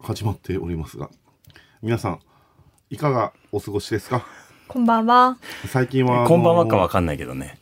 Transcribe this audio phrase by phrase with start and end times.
[0.00, 1.10] 始まっておりますが、
[1.82, 2.20] 皆さん、
[2.90, 4.24] いかがお過ごしですか？
[4.68, 5.38] こんばんは。
[5.66, 7.58] 最近は、こんばんはかわかんないけどね。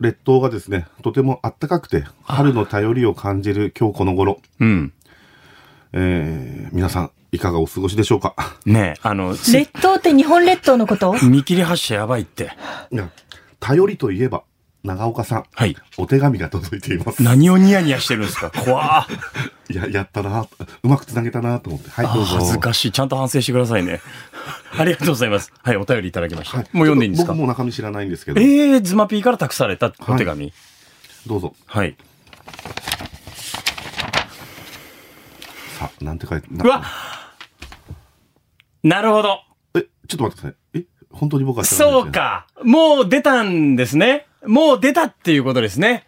[0.00, 4.92] 列島がですね、とても暖かくて、春の便りを感じる今日この頃、うん。
[5.92, 8.34] えー、皆さん、いかがお過ごしでしょうか？
[8.64, 11.14] ねえ、あの、つ列島って日本列島のこと？
[11.26, 12.52] 見切り発車やばいって。
[12.90, 13.10] いや、
[13.60, 14.42] 頼りといえば、
[14.84, 15.76] 長岡さん、はい。
[15.96, 17.22] お手紙が届いています。
[17.22, 18.50] 何をニヤニヤしてるんですか？
[18.50, 19.06] 怖
[19.70, 20.42] や、やったな
[20.82, 21.88] うまくつなげたなと思って。
[21.90, 22.36] はい、どうぞ。
[22.38, 22.92] 恥ずかしい。
[22.92, 24.00] ちゃんと反省してくださいね。
[24.76, 25.52] ありがとうございます。
[25.62, 26.58] はい、お便りいただきました。
[26.58, 27.32] はいもう読んでいいんですか？
[27.32, 30.52] 僕も中身知らないんですけど、えー、ズマピーから託されたお手紙。
[31.26, 31.54] どうぞ。
[31.66, 31.94] はい。
[35.78, 36.82] さあ、なんて書いて、なうわ
[38.82, 39.40] なるほど。
[39.76, 40.80] え、ちょっと待ってください。
[40.80, 42.10] え、本当に僕はそう。
[42.10, 42.46] か。
[42.64, 44.26] もう出たんですね。
[44.46, 46.06] もう出たっていうことですね。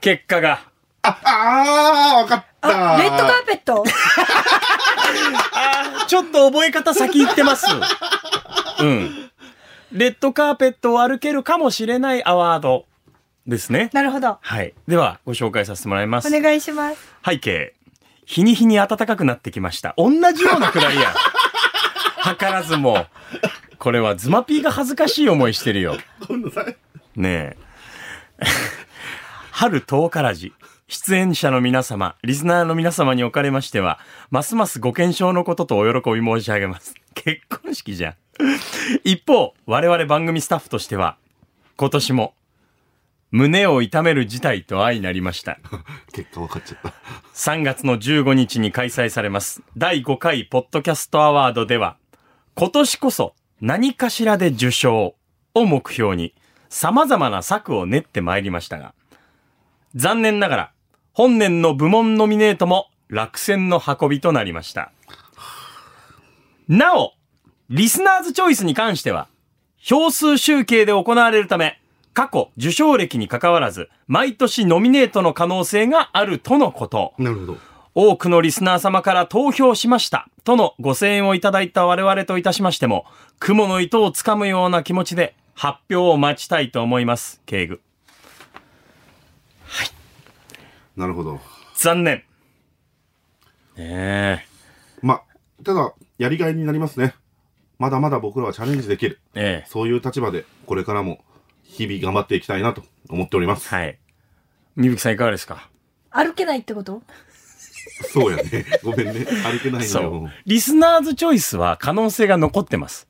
[0.00, 0.60] 結果が。
[1.02, 2.94] あ、あー、わかった。
[2.94, 3.82] あ、レッドカーペット？
[5.54, 7.66] あーちょっと覚え方先行ってます。
[8.80, 9.30] うん。
[9.92, 12.86] レッドカーペットを歩けるかもしれないアワード
[13.46, 13.90] ですね。
[13.92, 14.38] なるほど。
[14.40, 14.74] はい。
[14.86, 16.34] では、ご紹介させてもらいます。
[16.34, 16.98] お願いします。
[17.26, 17.74] 背景。
[18.24, 19.94] 日に日に暖かくなってきました。
[19.96, 21.12] 同じようなくだりや。
[22.38, 23.06] 図らずも。
[23.78, 25.96] これはズマピーが恥ずかしい思いしてるよ。
[26.28, 26.76] ごめんなさい。
[27.16, 27.56] ねえ。
[29.50, 30.52] 春10からじ。
[30.88, 33.98] 出演者の皆様、リスナーの皆様におかれましては、
[34.30, 36.94] ますますご健勝のこととお喜び申し上げます。
[37.14, 38.14] 結婚式じゃん。
[39.04, 41.16] 一方、我々番組スタッフとしては、
[41.76, 42.34] 今年も、
[43.30, 45.58] 胸を痛める事態と相なりました。
[46.12, 46.92] 結果分かっちゃった。
[47.34, 51.96] 3月の15日に開催されます第5回ポッドキャストアワードでは
[52.54, 55.14] 今年こそ何かしらで受賞
[55.54, 56.34] を目標に
[56.72, 58.94] 様々な策を練ってまいりましたが
[59.94, 60.72] 残念ながら
[61.12, 64.90] 本年の部門ノミネートも落選の運びとなりました。
[66.66, 67.12] なお、
[67.68, 69.28] リスナーズチョイスに関しては
[69.76, 71.78] 票数集計で行われるため
[72.14, 77.12] 過去受賞歴に関わらず毎年ノミネートの可能性があるとのこと。
[77.18, 77.58] なるほど。
[77.94, 83.04] 多くのリスナー様から投票しましたとのご声援をいただいた我々といたしましても、
[83.38, 87.40] 雲の糸をつかむような気持ちで発表を待ちたいと思います。
[87.46, 87.80] 敬具。
[90.96, 91.38] なるほど。
[91.80, 92.24] 残念。
[93.76, 94.46] ねえ。
[95.02, 95.22] まあ、
[95.62, 97.14] ただ、やりがいになりますね。
[97.78, 99.20] まだまだ僕らはチャレンジできる。
[99.36, 99.68] ええ。
[99.70, 101.24] そういう立場で、これからも、
[101.62, 103.68] 日々頑張っていきたいなと思っております。
[103.68, 104.00] はい。
[104.74, 105.70] みぶきさんいかがですか？
[106.10, 107.04] 歩けないってこと？
[108.12, 108.66] そうやね。
[108.82, 109.24] ごめんね。
[109.44, 110.30] 歩けないのそうよ。。
[110.44, 113.06] リスナーズチョイスは可能性が残ってます。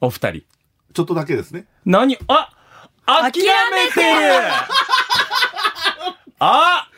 [0.00, 0.44] お二人。
[0.92, 1.66] ちょっとだけですね。
[1.84, 2.18] 何？
[2.28, 2.50] あ
[3.06, 4.06] 諦めてる
[6.40, 6.88] あ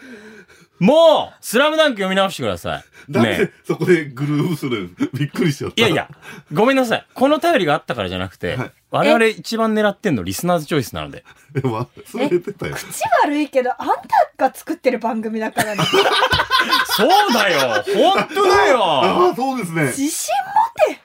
[0.80, 3.12] もうスラムダンク読み直してください。
[3.12, 5.80] なんねでそこでグルーブするびっくりしちゃった。
[5.80, 6.08] いやいや、
[6.52, 7.06] ごめんなさい。
[7.14, 11.24] この頼りがあったからじゃなくて、はい我々一番狙ってんのリスナーズチョイスなので。
[11.54, 11.86] 忘
[12.18, 12.74] れてたよ。
[12.74, 12.86] 口
[13.22, 13.88] 悪いけど、あん
[14.36, 15.84] たが作ってる番組だからね。
[16.96, 19.84] そうだよ本当だよああ、そうですね。
[19.84, 20.34] 自信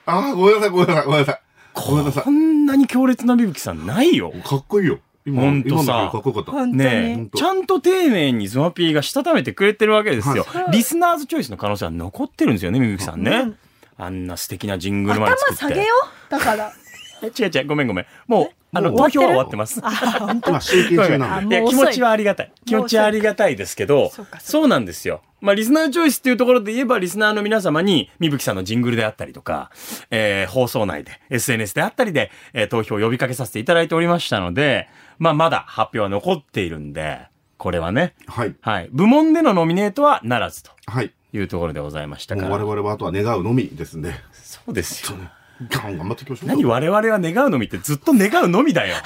[0.06, 1.40] ああ、ごめんなさい、ごめんなさい、ごめんなさい。
[1.76, 2.30] ごめんなさいこ。
[2.30, 4.32] んなに強烈なみぶきさんないよ。
[4.44, 4.98] かっこいいよ。
[5.26, 6.52] 今、ほんとさ今の時かっこよかった。
[6.52, 6.78] 本当に。
[6.78, 10.44] ねちゃんと丁寧にズマピーがしたためてくれてるわけですよ。
[10.44, 13.30] はいリスナーズチョイスの可能性は残ってるんですよね、みぶきさんね。
[13.30, 13.58] うん
[13.98, 15.64] あんな素敵なジングルまで作って。
[15.64, 15.94] 頭下げよ
[16.28, 16.72] うだから。
[17.22, 18.06] え 違う違う、ごめんごめん。
[18.26, 19.80] もう、あの、投票は終わってます。
[19.82, 20.50] あ、本当？
[20.50, 21.56] 今、集計中なんで。
[21.56, 22.52] いや、気持ちはありがたい。
[22.64, 25.22] 気持ちはありがたいですけどそうか、そうなんですよ。
[25.40, 29.70] まあ、リスナーチョイスっていうところで言えば、リスナーの皆様に、みぶきさんのジングルであったりとか、
[30.10, 34.88] えー、放送内で、SNS であったりで、えー投票を呼びかけさせていただいておりましたので、
[35.18, 37.20] まあ、まだ発表は残っているんで、
[37.58, 38.54] これはね、はい。
[38.60, 38.88] はい。
[38.92, 41.12] 部門でのノミネートはならずとはい。
[41.32, 42.64] いうところでございましたもうから。
[42.64, 44.12] 我々はあとは願うのみですんで。
[44.32, 45.18] そうですよ。
[45.70, 46.48] 頑張っていきましょう。
[46.48, 48.96] 何我々は願うのみってずっと願うのみだよ。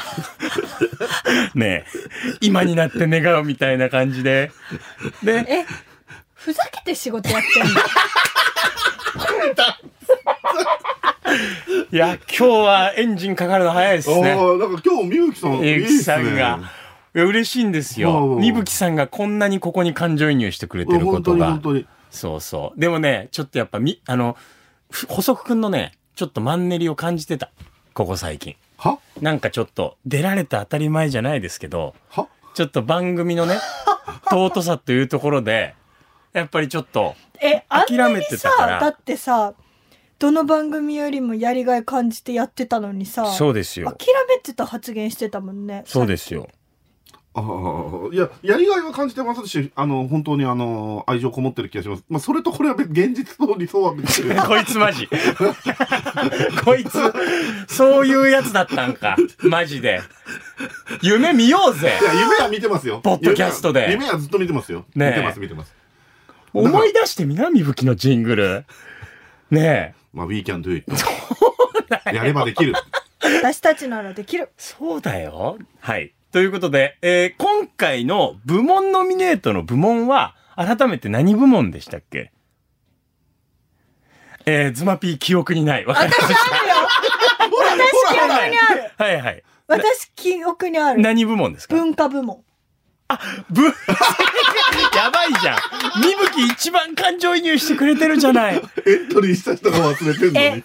[1.54, 2.38] ねえ。
[2.40, 4.50] 今になって願うみたいな感じで。
[5.22, 5.64] で、え、
[6.34, 7.70] ふざけて仕事やってんの？
[11.92, 14.32] いや、今日はエンジンかかるの早いですね。
[14.32, 16.02] ああ、なんか今日、みゆきさん、いいみゆきっすね。
[16.02, 16.58] さんが。
[17.12, 18.34] いや嬉しいんですよ。
[18.34, 21.60] うんみぶきさんがこんなにここに感情移入してくれてるこ本当とがに本。
[21.62, 21.86] 当に。
[22.10, 22.80] そうそう。
[22.80, 24.36] でもね、ちょっとやっぱみ、あの、
[24.90, 27.50] ふ細くくんのね、ちょっとマンネリを感じてた。
[27.94, 28.56] ここ最近。
[28.76, 28.98] は？
[29.20, 32.28] なんかちょっと、出られて当たり前じゃないですけど、は？
[32.54, 33.58] ちょっと番組のね、
[34.30, 35.74] 尊さというところで、
[36.32, 39.54] やっぱりちょっと、え、諦めてたからさ、だってさ、
[40.18, 43.86] どの番組よりもやりがい感じてやってたのにさ、そうですよ。
[43.86, 45.82] 諦めてた発言してたもんね。
[45.86, 46.48] そうですよ。
[47.32, 52.04] ああ、いや、やりがいは感じてますし、あの、本当にあの、愛情こもってる気がします。
[52.08, 54.34] まあ、それとこれは別現実と理想は別に。
[54.42, 55.08] こいつマジ。
[56.64, 56.98] こいつ、
[57.68, 59.16] そういうやつだったんか。
[59.42, 60.02] マジで。
[61.02, 62.04] 夢見ようぜい。
[62.04, 63.00] や、夢は見てますよ。
[63.00, 64.84] ポッドキャストで夢は夢はずっと見てますよ。
[64.96, 65.74] ねえ見てます、見てます。
[66.52, 68.64] 思い出して南吹きのジングル。
[69.52, 70.00] ねえ。
[70.12, 70.84] まあ、we can do it.
[72.12, 72.74] やればできる。
[73.20, 74.50] 私たちならできる。
[74.58, 75.58] そうだよ。
[75.78, 76.12] はい。
[76.32, 82.30] ということで、えー今回の部門ノミネートの部門は、改めて何部門でしたっけ？
[84.46, 85.86] えー、ズマピー記憶にない。
[85.86, 86.34] わかりました。
[86.34, 86.38] 私
[88.14, 88.90] 記憶にある。
[88.98, 89.42] はいはい。
[89.66, 91.00] 私記憶にある。
[91.00, 91.74] 何部門ですか？
[91.74, 92.42] 文化部門。
[93.50, 93.64] ぶ、
[94.94, 95.58] やばいじゃん。
[96.00, 98.54] みぶき一番感情移入してくれてるじゃない。
[98.56, 100.62] エントリーした人が忘れてんのえに。、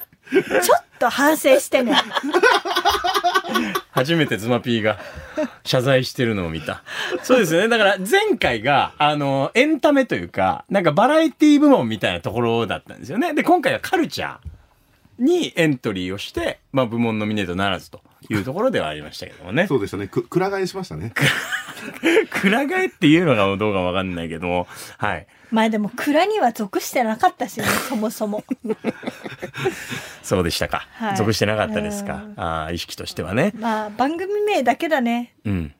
[0.62, 1.96] ちょっと反省してね。
[3.92, 5.00] 初めてズマピーが
[5.64, 6.84] 謝罪してるのを見た。
[7.24, 7.68] そうですよね。
[7.68, 13.34] だから前回が、あの、エンタメというか、なんかバラエティ部門みたいなところだったんですよね。
[13.34, 14.38] で、今回はカルチャー
[15.20, 19.68] にエントリーをして、まあ部門ノミネートならずというところではありましたけどもね。
[19.68, 20.08] そうでしたね。
[20.08, 21.14] く、くら替えしましたね。
[22.30, 24.68] く ら替えっていうのがどうかわかんないけども、
[24.98, 25.28] はい。
[25.52, 28.44] まあでも蔵には属してなかったしね、 そもそも。
[30.24, 30.88] そうでしたか。
[30.94, 32.18] はい属してなかったですかう。
[32.30, 33.54] んああ、意識としてはね。
[33.56, 35.74] まあ番組名だけだね、うん。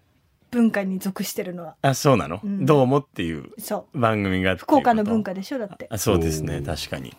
[0.52, 1.76] 文化に属してるのは。
[1.82, 3.52] あ、そうなの、うんどうもっていう。
[3.94, 5.88] 番組が福岡の文化化でしょだって。
[5.90, 7.16] あそうですね確かに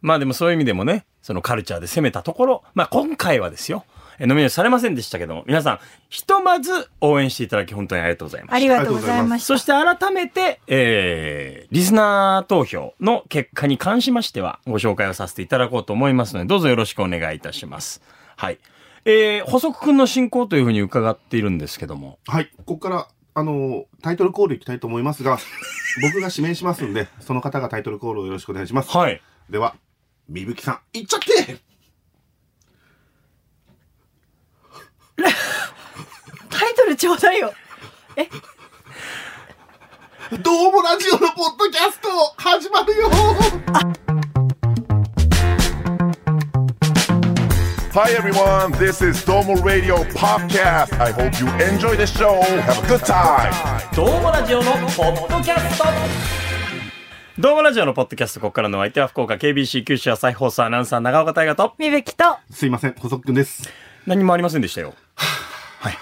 [0.00, 9.46] まあでもそういう意味でもねそのカルチャーで攻めたところまあ今回はですよえノミネートされませんでしたけども皆さんひとまず応援していただき本当にありがとうございますありがとうございました。
[9.46, 18.02] そして改めて、えー、リスナー投票の結果に関しましてはご紹介をさせていただこうと思いますのでどうぞよろしくお願いいたします
[18.36, 18.58] はい
[19.04, 22.50] えー、補足くんの進行というふうに伺っているんですけどもはい。
[22.58, 25.38] ここから、あの、タイトルコールいきたいと思いますが、
[26.02, 28.96] 僕が指名しますんで、その方がタイトルコールをよろしくお願いします。
[28.96, 29.20] はい
[29.50, 29.74] では、
[30.28, 31.71] みぶきさん、いっちゃって
[36.50, 37.52] タイトルちょうだいよ。
[38.16, 38.28] え、
[40.38, 43.10] どうもラジオのポッドキャスト始まるよ
[47.94, 50.98] Hi everyone, this is Domo Radio Podcast.
[51.00, 52.40] I hope you enjoy the show.
[52.62, 53.52] Have a good time.
[53.94, 55.84] どうもラジオのポッドキャスト
[57.38, 63.68] どうもラジオのポッドキャスト、ここからのお相手は福岡 KBC 九州朝日放送アナウンサー長岡大河とみぶきと、すいません、補足くんです。
[64.06, 64.94] 何もありませんでしたよ。
[65.82, 65.98] はい。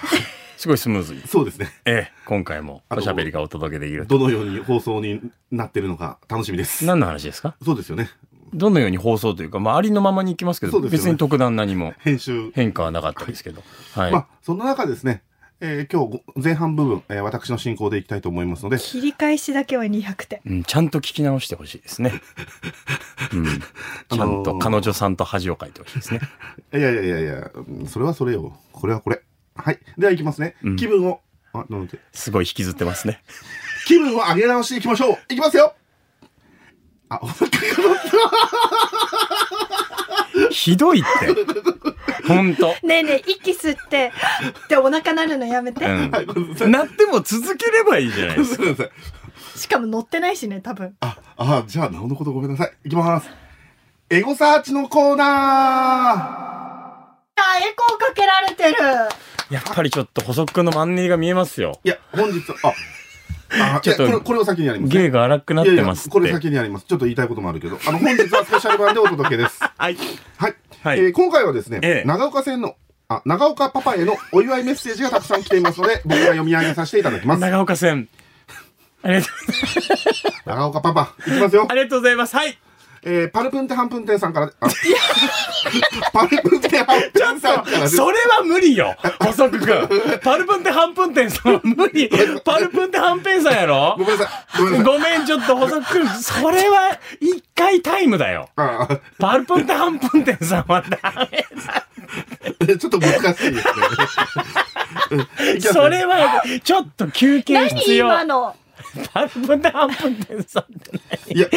[0.59, 1.23] すごいスムーズに。
[1.27, 1.71] そうですね。
[1.87, 4.19] ええ、今回もおしゃべりがお届けできると。
[4.19, 6.85] どのように放送になってるのか楽しみです。
[6.85, 7.56] 何の話ですか？
[7.65, 8.11] そうですよね。
[8.53, 12.50] どのように放送というか、まあ、ありのままに行きますけど、ね別に特段何も編集。
[12.53, 13.62] 変化はなかったですけど。
[13.94, 14.12] はい。
[14.12, 15.23] まあ、そんな中ですね、
[15.61, 20.41] えー今日ご前半部分、えー私の進行でいきたいと思いますので、切り返しだけは200点。
[20.44, 22.12] うん、ちゃんと聞き直してほしいですね。
[23.33, 23.44] うん。
[23.47, 26.21] ちゃんあのーと彼女さんと恥をかいてほしいですね。
[26.75, 28.59] いやいやいやいや、うんそれはそれよ。
[28.73, 29.23] これはこれ。
[29.55, 29.79] はい。
[29.99, 30.56] では行きますね。
[30.62, 31.20] うん気分を、
[31.52, 33.23] あ、なんですごい引きずってますね。
[33.87, 35.75] 気分を上げ直していきましょういきますよ
[37.08, 37.58] あ、お腹が
[40.50, 42.29] ひどいって。
[42.29, 42.69] ほんと。
[42.85, 44.12] ねえねえ、息吸って、
[44.69, 45.85] でお腹なるのやめて。
[45.85, 48.64] うんはいごめんなさいなっても続ければいいじゃないですか。
[49.56, 50.97] しかも乗ってないしね、多分。
[51.00, 52.73] あ、あ、じゃあ、なおのことごめんなさい。
[52.85, 53.28] いきます。
[54.09, 57.16] エゴサーチのコーナーあ、
[57.59, 58.76] エコーかけられてる。
[59.50, 61.78] やっぱりちょっと補足のマンネリが見えますよ。
[61.85, 65.02] いや、本日、あ、あ、ちょっとこれ、これを先にやります、ね。
[65.02, 66.87] 芸が荒くなってますこれ先にやります。
[66.87, 69.59] ちょっと言いたいこともあるけど、あの、本日はスペシャル版でお届けです。
[69.76, 69.97] はい。
[70.37, 70.54] はい。
[70.83, 72.76] はいえー今回はですね、ええ長岡線の、
[73.09, 77.40] あ、長岡パパへのお祝いメッセージがたくさん来ていますので、 僕が読み上げさせていただきます。
[77.40, 78.09] 長岡線。
[79.02, 79.30] ありがとう、
[80.47, 81.75] 長岡パパ、いきますよあ。
[81.75, 82.37] りがとうございます。
[82.37, 82.57] はい。
[83.02, 84.69] えー、パルプンテハンプンテンさんから、あ
[86.12, 87.88] パルプンテハンプンさんから。
[87.88, 88.95] それは無理よ。
[89.21, 90.21] 補足くん。
[90.23, 92.11] パルプンテハンプンテンさんは無理。
[92.45, 93.95] パルプンテハンペンさんやろ？
[93.99, 94.59] ごめんなさい。
[94.59, 94.85] ごめんなさい。
[94.85, 96.09] ごめん、ちょっと補足くん。
[96.09, 98.50] それは一回タイムだよ。
[98.57, 101.47] ああパルプンテハンプンテンさんはダメ
[102.69, 102.76] だ。
[102.76, 105.61] ちょっと難しいで すね。
[105.73, 108.07] それは、ちょっと休憩必何要。
[108.07, 108.57] 今の？
[109.12, 111.49] パルプンテハンプンテンさんって何いや、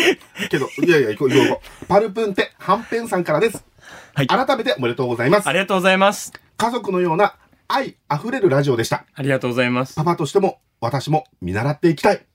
[0.49, 1.85] けど、いやいや、行こう、行こう。
[1.87, 3.65] パルプンテ、ハンペンさんからです。
[4.13, 5.53] はい改めておめでとうございますあ。
[5.53, 6.31] りがとうございます。
[6.57, 7.35] 家族のような
[7.67, 9.05] 愛あふれるラジオでした。
[9.13, 9.95] ありがとうございます。
[9.95, 12.25] パパとしても、私も見習っていきたい。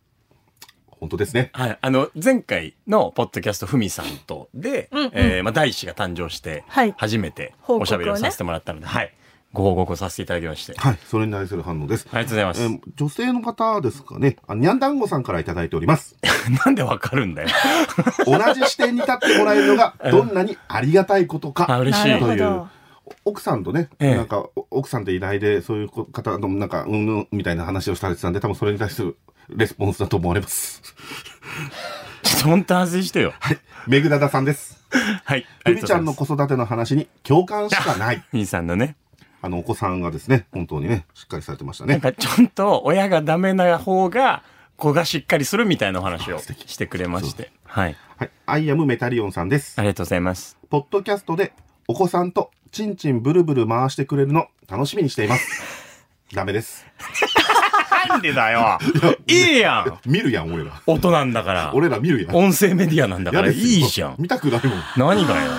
[1.00, 1.50] 本当ですね。
[1.52, 1.78] はい。
[1.80, 9.14] あの、前回のポッドキャスト、ふみさんとで、うんうんえーまあ、大師が誕生してはい、初めて報告をねおしゃべりをさせてもらったので、はい。
[9.58, 10.74] ご報告をさせていただきまして。
[10.78, 10.98] はい。
[11.06, 12.06] それに対する反応です。
[12.12, 12.62] ありがとうございます。
[12.62, 14.36] えー女性の方ですかね。
[14.46, 16.16] あにゃんだんごさんからいただいております。
[16.64, 17.48] なんでわかるんだよ。
[18.26, 21.66] 同じ視点に立ってもらえるのが、どんなにありがたいことか。
[21.68, 22.18] あ、嬉しい。
[22.18, 22.68] というど。
[23.24, 29.16] 奥さんとね、ええなんか、お奥さんって偉大で、そういう方の、なんか、うんぬんみたいな話をされてたんで、多分それに対する
[29.48, 30.82] レスポンスだと思われます。
[32.22, 33.32] ちょっと本当安心してよ。
[33.40, 33.58] はい。
[33.86, 34.78] めぐだださんです。
[35.24, 35.46] はい。
[35.64, 38.22] ふみちゃんの子育ての話に共感しかない。
[38.32, 38.96] 兄さんのね。
[39.40, 41.94] あの、お子さんがですね、本当にね、しっかりされてましたね。
[41.94, 44.42] なんかちゃんと親がダメな方が
[44.76, 47.50] 子がしっかりするみたいなお話をしてくれまして。
[47.64, 47.96] はい。
[48.16, 48.30] はい。
[48.46, 49.74] アイアムメタリオンさんです。
[49.78, 50.56] ありがとうございます。
[50.70, 51.52] ポッドキャストで
[51.86, 55.76] お子さんとチンチンブルブル回してくれるの楽しみにしています。
[56.34, 56.86] ダメです。
[58.08, 58.78] なんでだよ。
[59.26, 60.10] いいやん。
[60.10, 60.80] 見るやん、俺ら。
[60.86, 61.72] 音なんだから。
[61.74, 62.36] 俺ら見るやん。
[62.36, 63.54] 音声メディアなんだからいい
[63.86, 64.16] じゃん。
[64.18, 64.82] 見たくないもん。
[64.96, 65.50] 何がよ。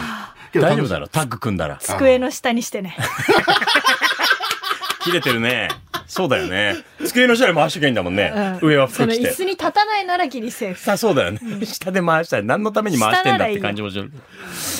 [0.53, 1.07] 大丈夫だろ？
[1.07, 1.77] タッグ組んだら。
[1.77, 2.95] 机の下にしてね。
[5.03, 5.69] 切れてるね。
[6.07, 6.75] そうだよね。
[7.05, 8.59] 机の下で回してきゃいいんだもんね。
[8.61, 9.31] 上はその服着て。
[9.31, 10.79] 椅子に立たないならギリセーフ。
[10.79, 11.65] さあそうだよね。
[11.65, 12.43] 下で回したい。
[12.43, 14.11] 何のために回してんだって感じもする。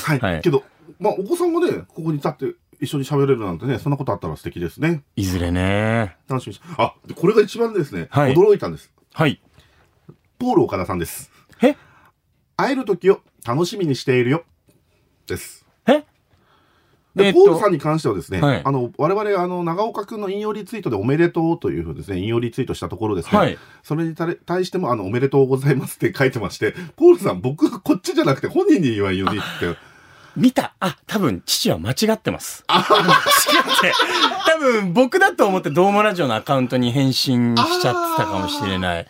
[0.03, 0.19] はい。
[0.19, 0.63] はいけど、
[0.99, 5.03] まあ、お子さんがね、ここに立って一緒に喋れるなんてね、そんなことあったら素敵ですね。
[5.15, 6.15] いずれね。
[6.27, 8.91] 楽しみにしあ、でこれが一番ですね、はい驚いたんです。
[9.13, 9.41] はい。
[10.39, 11.31] ポール岡田さんです。
[11.61, 11.75] え？
[12.57, 14.43] 会える時を楽しみにしているよ。
[15.29, 15.65] です。
[15.87, 16.03] え？
[17.15, 29.45] で、えっとポールさんに関してはですね、はいあの、我々、あの、長岡くんの引用リツイートでおめでとうというふうですね、引用リツイートしたところですね、はいそれに対対しても、あの、おめでとうございますって書いてまして、ポールさん、僕がこっちじゃなくて本人に言わんようにって、
[30.35, 30.75] 見た。
[30.79, 32.63] あ、多分父は間違ってます。
[32.67, 32.85] 間違っ
[33.81, 33.93] て。
[34.45, 39.07] 多分僕だと思ってドームラジオのアカウントに返信しちゃってたかもしれない。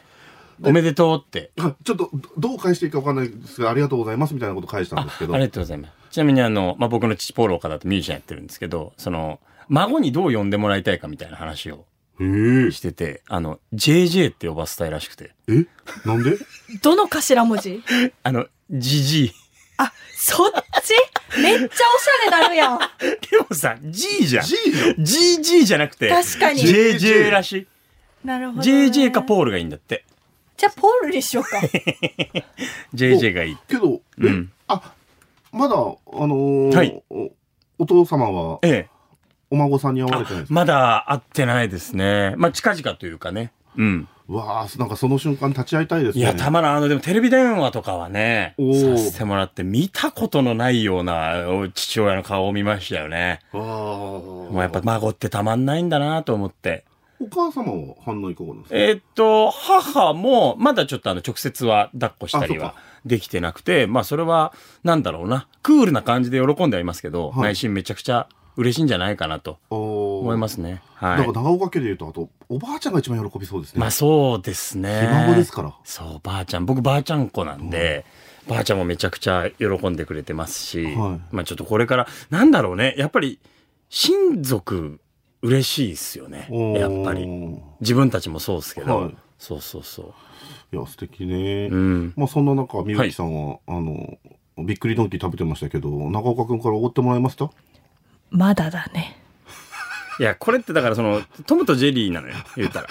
[0.63, 1.51] おめでとうって。
[1.59, 5.98] あちょっと、どどう返していいかわかんないですが、ありがとうございますみたいなこと返したんですけど、ありがとうございます。
[6.11, 11.85] ちなみにあの、まあ、僕の父ポール岡田とミュージシャンやってるんですけど、その、孫にどう呼んでもらいたいかみたいな話を
[12.19, 15.31] してて、あの、JJ って呼ばせたいらしくて。
[15.47, 15.65] え？
[16.05, 16.37] なんで？
[16.81, 17.83] どの頭文字？
[18.23, 19.31] あの、ジジイ。
[19.77, 20.51] あ、そっ
[20.83, 21.39] ち？
[21.39, 22.79] めっちゃおしゃれなるやん。
[22.99, 24.45] でもさ、G じゃん。
[24.45, 27.67] G じゃん GG じゃなくて、確かに JJ らしい。
[28.25, 28.85] なるほど、ね。
[28.87, 30.03] JJ かポールがいいんだって。
[30.57, 31.61] じゃあ、ポールにしようか。
[32.93, 33.57] JJ がいい。
[33.67, 34.93] けど、え、うんあ、
[35.51, 37.31] まだ、あのーはいお、
[37.79, 38.89] お父様は、ええ。
[39.51, 40.53] お孫さんに会われてないんですか？
[40.53, 42.35] まだ会ってないですね。
[42.37, 43.51] まあ、近々というかね。
[43.77, 44.07] うん。
[44.27, 46.23] うわあなんかその瞬間立ち会いたいですね。
[46.23, 46.75] いや、たまらん。
[46.75, 53.39] あの、でもテレビ電話とかはね、させてもらって、見たことのないようなお父親の顔を見ましたよね。
[53.53, 53.59] ああ。
[53.59, 56.85] もうやっぱ孫ってたまんないんだなと思って。
[57.19, 58.75] お母様は反応いかがですか？
[58.75, 62.75] えーっと、母も、まだちょっとあの、直接は抱っこしたりは
[63.05, 64.53] できてなくて、まあそれは、
[64.83, 68.27] なんだろうな、クールな感じで喜んではいますけど、はい内心めちゃくちゃ
[68.57, 70.81] 嬉しいんじゃないかなと思思いますね。
[71.01, 71.19] だはい。
[71.19, 73.79] から長岡家で言うと、あと、おばあちゃんが一番喜びそうですね。
[73.79, 75.01] まあそうですね。
[75.01, 75.73] ひ孫ですから。
[75.83, 76.65] そう、ばあちゃん。
[76.65, 78.05] 僕ばあちゃん子なんで、
[78.47, 80.95] ばあちゃんもめちゃくちゃ喜んでくれてますし、はい
[81.31, 83.39] まあちょっとこれから、なんだろうね、やっぱり、
[83.89, 84.99] 親族、
[85.41, 86.47] 嬉しいですよね。
[86.77, 87.27] やっぱり。
[87.79, 90.13] 自分たちもそうですけど、はいそうそうそ
[90.73, 91.69] いや、素敵ね。
[91.71, 91.73] う。
[91.73, 92.13] うん。
[92.17, 94.17] まあそんな中、みゆきさんは、あの、
[94.57, 97.49] びっくりドンキー食べてましたけど、長岡くんからおごってもらえました？
[98.31, 99.17] まだだね。
[100.19, 102.89] いや、これってだからその、トムとジェリーなのよ、言うたら。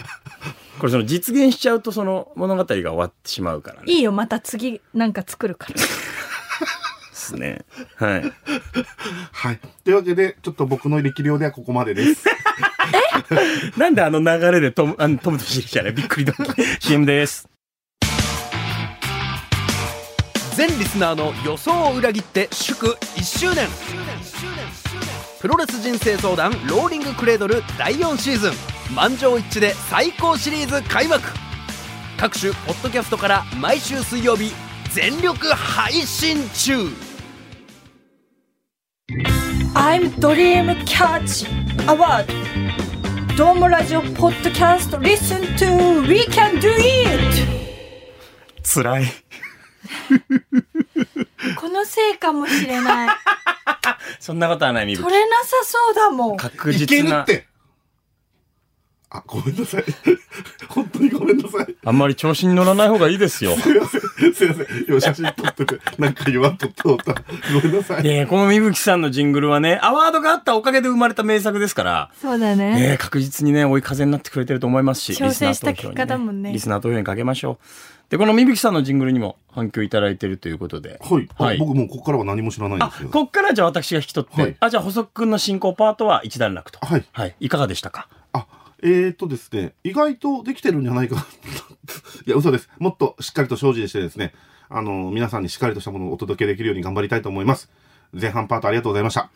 [0.79, 3.93] これその実現しちゃうとその物語が終わってしまうからね。
[3.93, 5.75] いいよ、また次なんか作るから。
[5.75, 5.81] で
[7.13, 7.67] すね。
[7.97, 8.33] はい。
[9.33, 9.61] はい。
[9.85, 12.25] というわけで、ちょっと僕の力量ではここまでです。
[13.77, 15.93] なんであの流れでトム、あのトムとジェリーじゃない？
[15.93, 16.81] びっくりドンキー。
[16.81, 17.49] CM です。
[20.57, 23.69] 全リスナーの予想を裏切って祝1周年。
[25.41, 28.53] プロレス人生相談ローリングクレードル第4シーズン。
[28.95, 31.23] 満場一致で最高シリーズ開幕。
[32.17, 34.53] 各種ポッドキャストから毎週水曜日
[34.91, 36.89] 全力配信中。
[39.75, 41.47] I'm Dream Catch
[41.87, 42.27] Award
[43.39, 44.99] ドームラジオポッドキャスト。
[44.99, 47.47] Listen to We Can Do It!
[48.65, 49.05] 辛い。
[51.57, 53.11] このせいかもしれない。
[54.19, 55.05] そんなことはない、みぶき。
[55.05, 56.37] 取れなさそうだもん。
[56.37, 57.19] 確いけ実な。
[57.19, 57.47] るって
[59.11, 59.85] あ、ごめんなさい。
[60.69, 61.75] 本当にごめんなさい。
[61.85, 63.57] あんまり調子に乗らない方がいいですよ。
[63.57, 64.01] すいません。
[64.35, 64.67] すいません。
[64.87, 67.15] 今写真撮ってて、なんか言わんと通った。
[67.55, 68.07] ごめんなさい。
[68.07, 72.91] えー、このみぶきさんのジングルはね、アワードがあったおかげで生まれた名作ですから、そうだね。
[72.91, 78.11] えー、確実にね、追い風になってくれてると思いますし、挑戦したリスナー投票に結果だもんねリスナー投票にかけましょう。
[78.11, 80.99] で、このみぶきさんのジングルにも反響いただいてるということで。
[81.03, 81.29] はい。
[81.39, 86.79] あはい僕もうここからは何も知らないんあですよ。、こっからじゃあ私が引き取って、はいあ、じゃあ細くんの進行パートは一段落と。
[86.85, 87.05] はい。
[87.13, 87.35] はい。
[87.41, 88.09] いかがでしたか？
[88.83, 91.17] あ、えーとですね、意外とできてるんじゃないか。
[92.27, 92.69] いや、嘘です。
[92.79, 94.33] もっとしっかりと精進してですね、
[94.69, 97.71] あの、皆さんにしっかりとしたものをお届けできるように頑張りたいと思います。
[98.13, 99.31] 前半パートありがとうございました。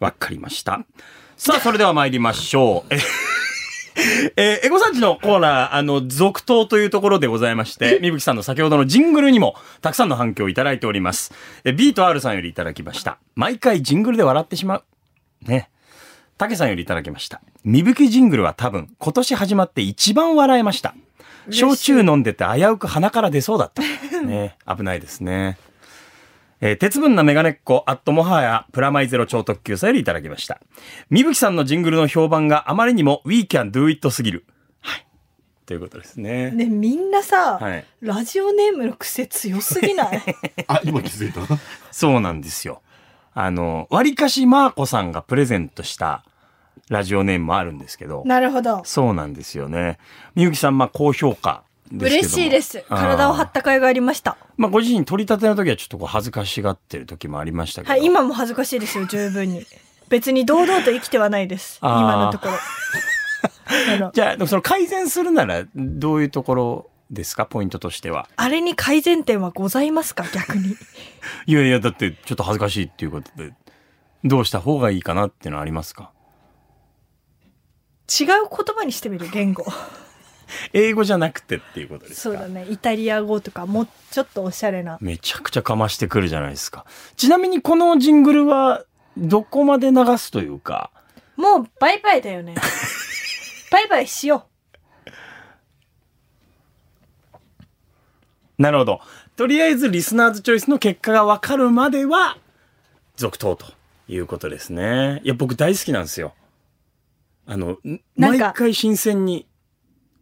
[0.00, 0.84] わかりました。
[1.36, 2.94] さあ、それでは参りましょう。
[2.96, 2.98] え
[4.36, 11.32] えーエゴサンチのコーナー、あの、続投というところでございまして、みぶきさんの先ほどのジングルにも、たくさんの反響をいただいております。
[11.64, 13.18] え、B と R さんよりいただきました。
[13.34, 14.84] 毎回ジングルで笑ってしまう。
[15.50, 15.70] ね。
[16.38, 17.40] たけさんよりいただきました。
[17.64, 20.94] みぶきジングルは多分、今年始まって一番笑えました。
[21.50, 23.82] 焼酎飲んでて危うく鼻から出そうだった。
[24.22, 24.56] ね。
[24.66, 25.58] 危ないですね。
[26.60, 30.60] えー鉄分なメガネっ子、アットもはや、プラマイゼロ超特急さんよりいただきました。
[31.10, 34.44] みぶきさんのジングルの評判があまりにも We can do it すぎる。
[34.80, 35.06] はい。
[35.66, 36.50] ということですね。
[36.50, 40.22] ね、みんなさ、はいラジオネームの癖強すぎない？
[40.66, 41.40] あ、今気づいた？
[41.90, 42.82] そうなんですよ。
[43.34, 46.24] あの、割かしマーコさんがプレゼントした
[46.88, 48.82] ラジオネームもあるんですけど、なるほど。
[48.84, 49.98] そうなんですよね。
[50.34, 52.84] みゆきさん、まあ、高評価ですけども嬉しいです。
[52.88, 54.36] 体を張った甲斐がありました。
[54.56, 57.92] まあ、ご自身取り立ての時はちょっとこう恥ずかしがってる時もありましたけど。
[57.92, 59.64] はい、今も恥ずかしいですよ、十分に。
[60.08, 61.78] 別に堂々と生きてはないです。
[61.82, 62.52] 今のところ。
[64.14, 67.46] じゃあ、その改善するなら、どういうところですか？
[67.46, 68.28] ポイントとしては。
[68.36, 70.24] あれに改善点はございますか？
[70.32, 70.76] 逆に。
[71.46, 73.52] いやいや、だってちょっと恥ずかしいっていうことで、
[74.22, 76.10] どうした方がいいかなっていうのはありますか？
[78.08, 79.64] 違う言葉にしてみる、言語。
[80.72, 82.20] 英語じゃなくてっていうことですか？
[82.22, 82.66] そうだね。
[82.70, 84.96] イタリア語とか、もうちょっとおしゃれな。
[85.00, 86.84] めちゃくちゃかましてくるじゃないですか。
[87.16, 88.84] ちなみにこのジングルは、
[89.16, 90.90] どこまで流すというか、
[91.36, 92.54] もう、バイバイだよね。
[93.72, 94.46] バイバイしよ
[98.58, 99.00] なるほど。
[99.36, 102.38] とりあえずリスナーズチョイスの結果がわかるまでは、
[103.16, 103.66] 続投と
[104.08, 105.20] いうことですね。
[105.24, 106.34] いや、僕大好きなんですよ。
[107.46, 107.78] あの、
[108.16, 109.46] 毎回新鮮に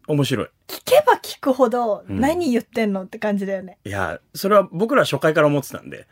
[0.06, 0.46] 面白い。
[0.46, 0.50] う。
[0.68, 3.78] 聞けば聞くほど、うん何言ってんのって感じだよね。
[3.84, 6.06] いや、それは僕ら初回から思ってたんで。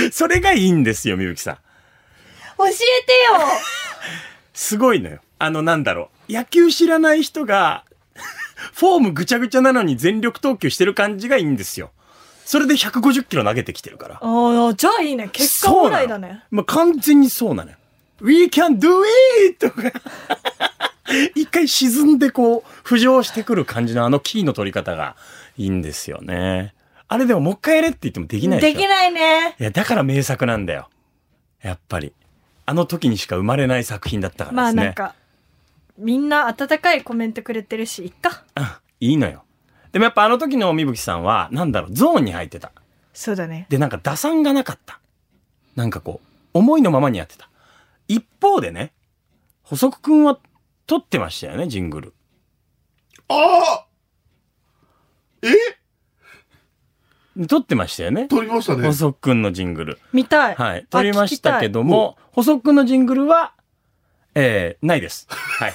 [0.12, 1.56] それがいいんですよ、みゆきさん。
[2.58, 2.82] 教えてよ
[4.54, 5.20] すごいのよ。
[5.38, 6.32] あの、なんだろう。
[6.32, 7.84] 野球知らない人が、
[8.72, 11.90] フォームぐちゃぐちゃなのに全力投球してる感じがいいんですよ。
[12.46, 14.20] それで150キロ投げてきてるから。
[14.22, 15.28] ああ、じゃあいいね。
[15.32, 16.44] 結果オーライだね。
[16.52, 17.76] まあ、完全にそうなのよ。
[18.20, 19.02] We can do
[19.50, 19.68] it!
[19.68, 19.92] とか。
[21.34, 25.16] 一回沈んでこう、浮上してくる感じのあのキーの取り方が
[25.58, 26.72] いいんですよね。
[27.08, 28.74] あれでももう一回やれって言ってもできないでしょ。
[28.76, 29.56] できないね。
[29.58, 30.88] いや、だから名作なんだよ。
[31.62, 32.12] やっぱり。
[32.64, 34.82] あの時にしか生まれない作品だったからですね。
[34.82, 35.14] まあなんか、
[35.98, 38.44] みんな温かいコメントくれてるし、いっか。
[39.00, 39.42] いいのよ。
[39.92, 42.72] でもやっぱあの時のみぶきさんは、なんだろう、ゾーンに入ってた。
[43.12, 43.66] そうだね。
[43.68, 45.00] で、なんか打算がなかった。
[45.74, 47.48] なんかこう、思いのままにやってた。
[48.08, 48.92] 一方でね、
[49.62, 50.38] 細くくんは
[50.86, 52.14] 撮ってましたよね、ジングル。
[53.28, 53.86] ああ
[55.42, 57.46] え？
[57.46, 58.28] 撮ってましたよね。
[58.28, 58.86] 撮りましたね。
[58.86, 59.98] 細くくんのジングル。
[60.12, 60.54] 見たい。
[60.54, 60.86] はい。
[60.88, 63.52] 撮りましたけども、細くくんのジングルは、
[64.34, 65.26] えー、ないです。
[65.28, 65.74] はい。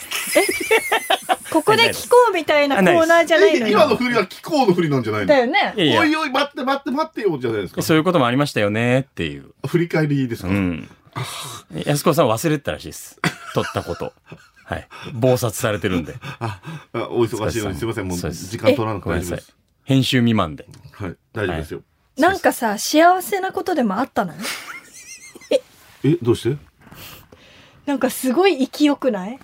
[1.52, 5.28] ここで聞こうみたいなコーナーじゃないの今の振りは気候の振りなんじゃないの？
[5.28, 5.74] だよね。
[5.76, 7.82] いやいやおいおい、待って待って待ってよ、じゃないですか。
[7.82, 9.52] そういうこともありましたよねっていう。
[9.68, 10.90] 振り返りですか、うん。
[11.86, 13.20] 安子さん忘れてたらしいです。
[13.54, 14.14] 撮ったこと。
[14.64, 14.88] はい。
[15.14, 16.16] 暴殺されてるんで。
[16.40, 16.62] あ
[16.94, 18.08] あお忙しいのにすいません。
[18.08, 19.56] もう時間取らなくてごめんなさい大丈夫です。。
[19.84, 20.66] 編集未満で。
[20.94, 21.82] はい、大丈夫ですよ。
[22.18, 24.34] なんかさ、幸せなことでもあったの？
[26.04, 26.58] え、どうして？
[27.86, 29.38] なんかすごい生きよくない？
[29.38, 29.40] あ、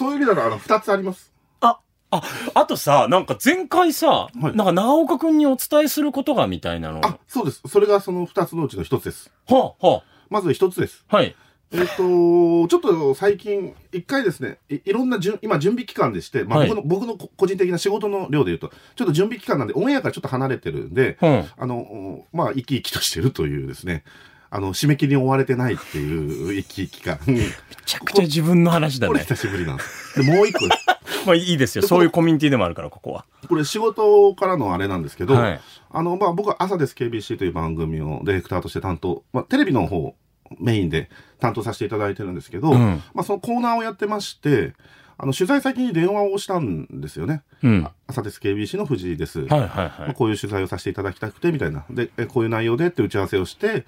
[0.00, 1.30] そういう意味なら、あの、二つあります。
[1.60, 2.22] あ、
[2.54, 7.04] あとさ、なんか前回さ、いなんか長岡くんにお伝えすることがみたいなの。
[7.04, 7.60] あ、そうです。
[7.68, 9.30] それがその二つのうちの一つです。
[9.46, 11.04] はあ、はまず一つです。
[11.10, 11.36] あ、はい。
[11.72, 21.44] えっ、と、ちょっと最近、一回ですね、いいろんなじゅん今準備期間でして、まあ、はい僕の、僕の個人的な仕事の量で言うと、ちょっと準備期間なんで、オンエアからちょっと離れてるんで、うん。
[21.56, 24.02] あの、まあ、生き生きとしてるというですね、
[24.50, 27.18] あの、締め切りに追われてないっていう生き生き感。
[27.26, 27.38] め
[27.86, 29.12] ちゃくちゃ自分の話だね。
[29.12, 30.22] これ久しぶりなんです。
[30.22, 30.66] で、もう一個。
[31.26, 31.86] まあいいですよ。
[31.86, 33.24] そういうコミュニティでもあるから、ここは。
[33.48, 35.60] これ仕事からのあれなんですけど、はい
[35.92, 40.14] あの、まあ、僕は朝です KBC という番組をディレクターとして担当、まあ、テレビの方
[40.58, 44.74] メインで担当させていただいてるんですけど、んまあ、そのコーナーをやってまして、
[45.22, 47.42] あの、取材先に電話をしたんですよね。
[47.62, 47.84] うん。
[47.84, 49.40] あ朝です KBC の藤井です。
[49.40, 50.10] はいはいまはい。
[50.10, 51.84] あこういう取材をさせていただきたくて、みたいな。
[51.90, 53.84] で、えこういう内容でって打ち合わせをして、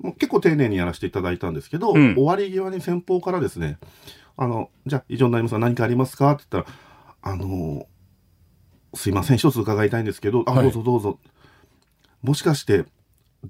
[0.00, 3.78] もう結構丁寧にやらせていただいたんですけど、うん終わり際に先方からですね、
[4.36, 6.76] あの、じゃあ以上になりますが何かありますかって言ったら、
[7.32, 7.86] あの、
[8.94, 11.18] すいません、一つ伺いたいんですけど、あ、はいどうぞどうぞ。
[12.22, 12.84] もしかして、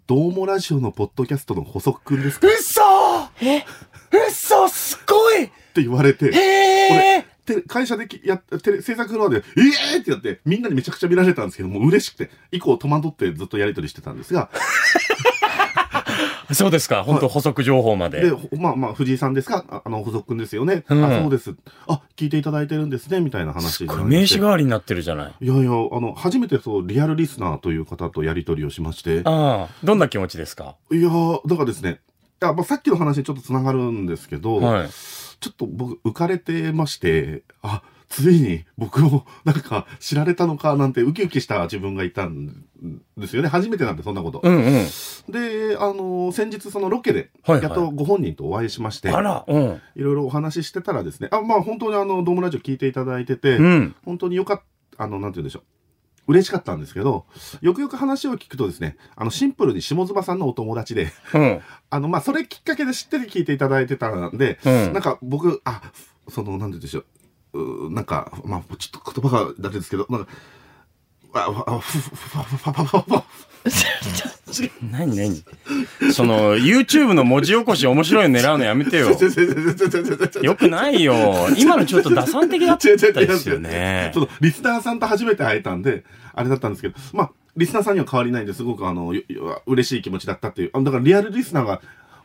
[0.06, 2.46] どうもラジオのポッドキャストの補足くんですか？
[2.46, 2.82] っ嘘
[3.46, 3.64] え？
[4.28, 9.40] 嘘すごいて言われて、へえて会社できやテレ制作フロアで、え
[9.94, 14.48] えー、ってやって、みんなにめちゃくちゃ見られたんですけど、もう嬉しくて、以降戸惑ってずっとやり取りしてたんですが、
[16.52, 17.02] そうですか。
[17.02, 18.20] 本当補足情報まで。
[18.20, 19.64] で、ほまあまあ、藤井さんですか？
[19.68, 20.84] ああの、補足くんですよね。
[20.88, 21.54] うんあ、そうです。
[21.88, 25.34] あ、聞いていただいてるんですね、みたいな話に名刺代わりになってるじゃない。
[25.40, 29.74] いやいや、あの、初めてそう、リアルリスナーという方とやり取りをしまして、ああ。
[29.84, 30.76] どんな気持ちですか？
[30.92, 32.00] いやーだからですね、
[32.42, 34.88] いやまあ、さっきの話にちょっとつながるんですけど、はい。
[35.40, 42.64] ちょっと僕、浮かれてまして、あ、ついに僕をなんか知られたのかなんてウキウキした自分がいたん
[43.16, 43.48] ですよね。
[43.48, 44.40] 初めてなんで、そんなこと。
[44.42, 44.62] うんうん。
[45.28, 49.80] で、あの先日そのロケで、はいはいやっとご本人とお会いしまして、あら、うん。
[49.96, 53.96] いろいろお話ししてたらですね、あ、まあ本当にあの、ドームラジオ聞いていただいてて、うん。
[54.04, 54.62] 本当によかっ
[54.96, 55.62] た、あの、なんて言うんでしょう。
[56.26, 57.26] 嬉しかったんですけど、
[57.60, 61.60] よくよく話を聞くとですね、あの、シンプルに下妻さんのお友達で、うん。
[61.90, 65.82] あの、まあ、それきっかけで知ってて聞いていただいてたんで、うんなんか僕、あ、
[66.28, 67.04] その、なんて言うんでしょ
[67.54, 67.90] う。
[67.90, 70.30] なんか、まあ、ちょっと言葉がだけですけど、なんか、
[74.90, 75.44] 何何
[76.12, 79.10] その、YouTube の文字起こし面白いの狙うのやめてよ。
[80.42, 81.48] よくないよ。
[81.58, 84.20] 今のちょっと打算的だったですよねそ。
[84.20, 89.12] の、リスナーさんと初めて会えたんで、あれだったんですけど、まあ、リスナーさんには変わりないんですごくあの、
[89.66, 90.70] 嬉しい気持ちだったっていう。
[90.72, 91.80] だからリアルリスナーが、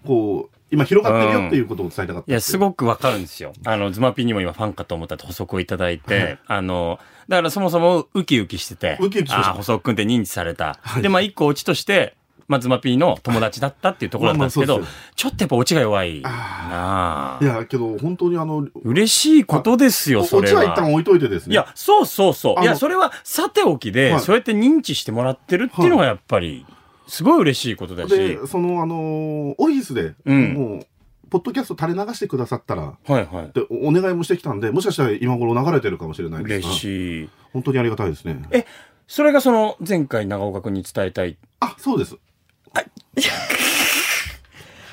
[0.06, 2.60] こう、今広がってるよっていうことを伝えたかったいや、すく。
[2.60, 3.52] ごくわかるんですよ。
[3.66, 10.80] あの、ズマピーにも今ファンかと思ったって補足をいただいて、はい あの、だからそもそもウキウキしてて、ウキウキしましたああ、補足くんって認知された。
[10.82, 12.16] はいで、まあ一個オチとして、
[12.48, 20.60] まあ、ズマピーの友達だったっていうところだったんですけど、 まあちょっとやっぱオチが弱いなあいや、けど、本当にあの、嬉しいことですよ、おそれは。
[20.60, 21.54] オチは一旦置いといてですね。
[21.54, 22.62] いや、そうそうそう。
[22.62, 26.66] いや、それはさておきで、はいそうやって認知してもらってるっていうのがやっぱり、
[27.12, 28.16] すごい嬉しいことだし。
[28.16, 30.88] で、その、あのーオフィスで、うんもう、
[31.30, 33.52] ポッドキャスト垂れ流してくださったら、はいはい。
[33.54, 37.30] でおお願いもしてきたんで、もしかしたら今頃流れてるかもしれないです嬉がしい。
[37.52, 38.42] 本当にありがたいですね。
[38.52, 38.66] え、
[39.10, 41.38] それがその前回長岡君に伝えたい。
[41.60, 42.16] あ、そうです。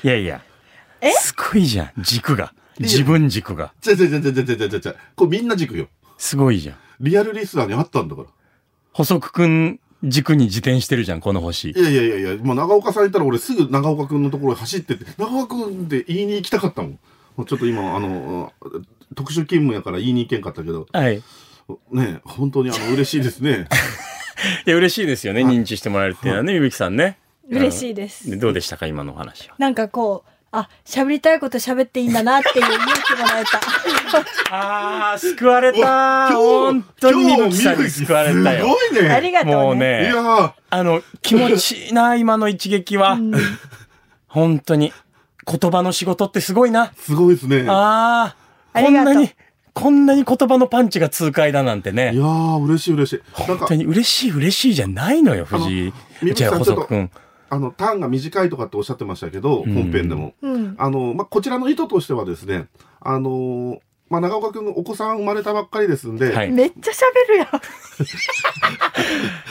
[0.03, 0.41] いやいや。
[1.21, 2.53] すごいじゃん、軸が。
[2.79, 3.71] 自分軸が。
[3.79, 5.87] ちゃちゃちゃちゃちゃちゃちゃちゃこれみんな軸よ。
[6.17, 6.75] すごいじゃん。
[6.99, 8.27] リアルリスナーにあったんだから。
[8.91, 11.73] 補足くん軸に自転してるじゃん、この星い。
[11.75, 16.99] やいやいやいや、もう長岡さんいたら俺すぐ長岡くんのところに走ってって、長岡くんって言いに行きたかったもん。
[17.35, 18.53] もうちょっと今、あの、
[19.15, 21.17] 特殊勤務やから言いに行けんかったけど、はい。
[21.17, 21.21] い
[21.91, 23.67] ね、本当にあの、嬉しいですね。
[24.65, 27.17] や、嬉しいですよね、認知してもらえるっていうのはね、ゆびきさんね。
[27.49, 29.55] 嬉しいですでどうでしたか、今のお話は？
[29.57, 33.59] なんかこうあ喋りたいこと喋っていいんだなっていう勇気もらえた
[34.51, 38.65] あー、救われた本当にみぶきさんに救われたよ。
[38.91, 39.09] すごいね。
[39.11, 43.17] ありがとうねもういねや、ーあの、気持ちいいな、今の一撃は。
[44.27, 44.91] 本当に。
[45.51, 46.91] 言葉の仕事ってすごいな。
[46.97, 47.65] すごいですね。
[47.67, 48.35] ああ、
[48.73, 49.29] ありがとうこんなに、
[49.73, 52.05] こんなに言葉のパンチが痛快だなんていね。
[52.07, 53.21] やー、嬉しい嬉しい。
[53.33, 55.87] 本当、に嬉しい嬉しいじゃないのよ、藤
[56.23, 56.33] 井。
[56.33, 57.11] じゃあ、細くん。
[57.49, 60.33] あの、ターンが短いとかっておっしゃってましたけど、ん本編でも。
[60.41, 62.67] うんあの、まあ、こちらの意図としてはですね、
[63.01, 66.51] あのまあ、長岡くんお子さん生まれたばっかりですんで、はい。
[66.51, 66.95] めっちゃ喋
[67.29, 67.47] るやん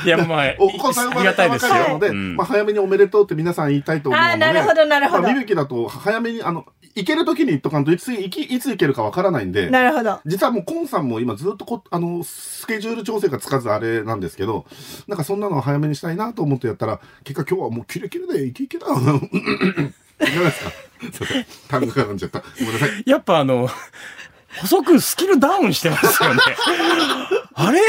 [0.04, 1.58] いや、まあ、 お子さん生まれたばっ。
[1.60, 6.66] かりなので、うんまあ、早めにおめでとうって皆さん言いたいと思うので、あーなるほどなるほどまあ、みぶきだと早めに、あの、
[6.98, 14.66] 行ける時に言っとかんといつ、いきいつ行けるかわからないんで、なるほど実はもうコンさんも今ずっとこ、あの、スケジュール調整がつかずあれなんですけど、
[15.06, 18.86] なんかそんなのは早めにしたいなと思ってやったら、結果今日はもうキレキレでイケイケだ。
[18.90, 20.70] いかがですか？
[21.12, 21.46] すいません。
[21.68, 22.40] 単語絡んじゃった。
[22.40, 23.02] ごめんなさい。
[23.06, 23.68] やっぱあの、
[24.60, 26.40] 細くスキルダウンしてますよね。
[27.54, 27.80] あれ？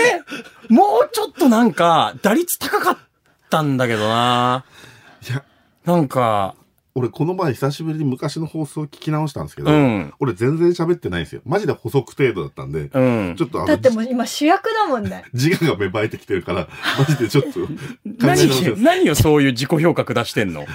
[0.70, 2.98] もうちょっとなんか、打率高かっ
[3.50, 4.64] たんだけどな。
[5.28, 5.44] いや、
[5.86, 6.54] なんか、
[6.96, 11.42] 俺この前久しぶりに昔の放送を聞き直したんですけど、うん俺全然喋ってないんですよ。
[11.46, 13.00] マジで補足程度だったんで、う
[13.32, 13.44] んち。
[13.44, 18.82] ょっとあのだってもう今主役だもんね 自我が芽生えてきてるから、マジでちょっと 考え何直します。
[18.84, 20.62] 何をそういう自己評価下してんの？
[20.66, 20.68] ね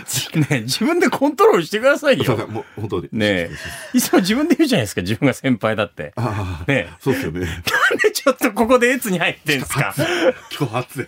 [0.51, 2.37] え自分でコントロールしてくださいよ。
[2.49, 3.09] もう本当に。
[3.13, 3.51] ねえ。
[3.95, 6.13] いつも自分で言うじゃないですか、自分が先輩だって。
[6.17, 6.93] ああ、ねえ。
[7.01, 7.41] そうですよね。
[7.41, 7.51] なん
[7.99, 9.95] でちょっとここでエツに入ってんすか？
[10.59, 11.07] 今日暑い。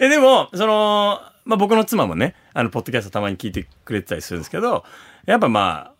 [0.00, 4.84] え、でも、その、まあ、僕の妻もね、あの、ポッドキャストたまに聞いてくれてたりするんですけど、
[5.26, 5.92] やっぱまあ、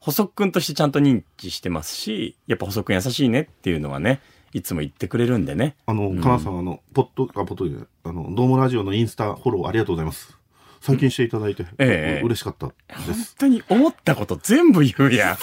[0.00, 4.20] 細くんとしてちゃんと認知してますし、やっぱ細くん優しいねっていうのはね、
[4.52, 5.76] いつも言ってくれるんでね。
[5.86, 10.36] あの、かなさん、あの、ポッド、あ、ポッドで、あの、ドームラジオのインスタフォローありがとうございます。
[10.82, 12.74] 最近していただいて、ええ嬉しかったで
[13.06, 13.34] 本す。
[13.36, 15.36] 当に思ったこと全部言うやん。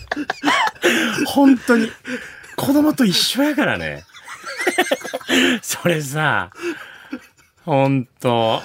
[1.28, 1.90] 本当に。
[2.56, 4.02] 子供と一緒やからね。
[5.62, 6.50] それさ、
[7.64, 8.60] 本当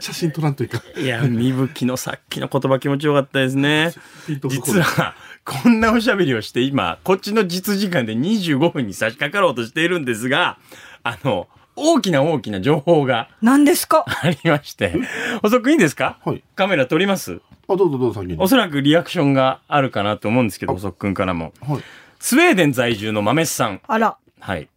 [0.00, 1.00] 写真撮らんといかん。
[1.00, 3.92] いや、みぶきのさっきの言葉気持ちよかったですね。
[4.26, 10.58] 実は、こんなおしゃべりをして今、こっちの実時間で25分に差し掛かろうとしているんですが、
[11.02, 14.04] あの、大きな大きな情報が何ですか？
[14.06, 14.94] ありまして。
[15.42, 16.18] 遅くいいですか？
[16.24, 16.42] はい。
[16.56, 17.40] カメラ撮ります？
[17.68, 18.36] あ、どうぞどうぞ先に。
[18.38, 21.52] おそらくリアクションがあるかなと思うんですけど、細くんからも。
[21.60, 21.82] はい。
[22.18, 23.80] スウェーデン在住の豆さん。
[23.86, 24.16] あら。
[24.40, 24.68] はい。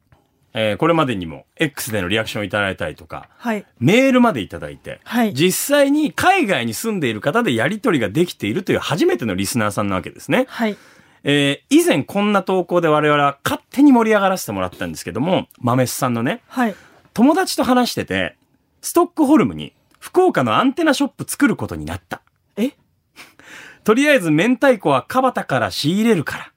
[0.54, 3.66] えーこれまでにも X でのリアクションいただいたりとか、はい。
[3.80, 10.46] メールまでいただいて、はい実際に海外に住んでいる方でやり取りができているという初めてのリスナーさんなわけですね。
[10.50, 10.78] はい。
[11.24, 16.76] えー以前こんな投稿で我々は勝手に盛り上がらせてもらったんですけども、豆さんのね、はい。
[17.14, 18.36] 友達と話してて、
[18.82, 22.22] ストックホルムに福岡のアンテナショップ作ることになった。
[22.58, 22.72] え？
[23.84, 26.52] とりあえず明太子はカバタから仕入れるから。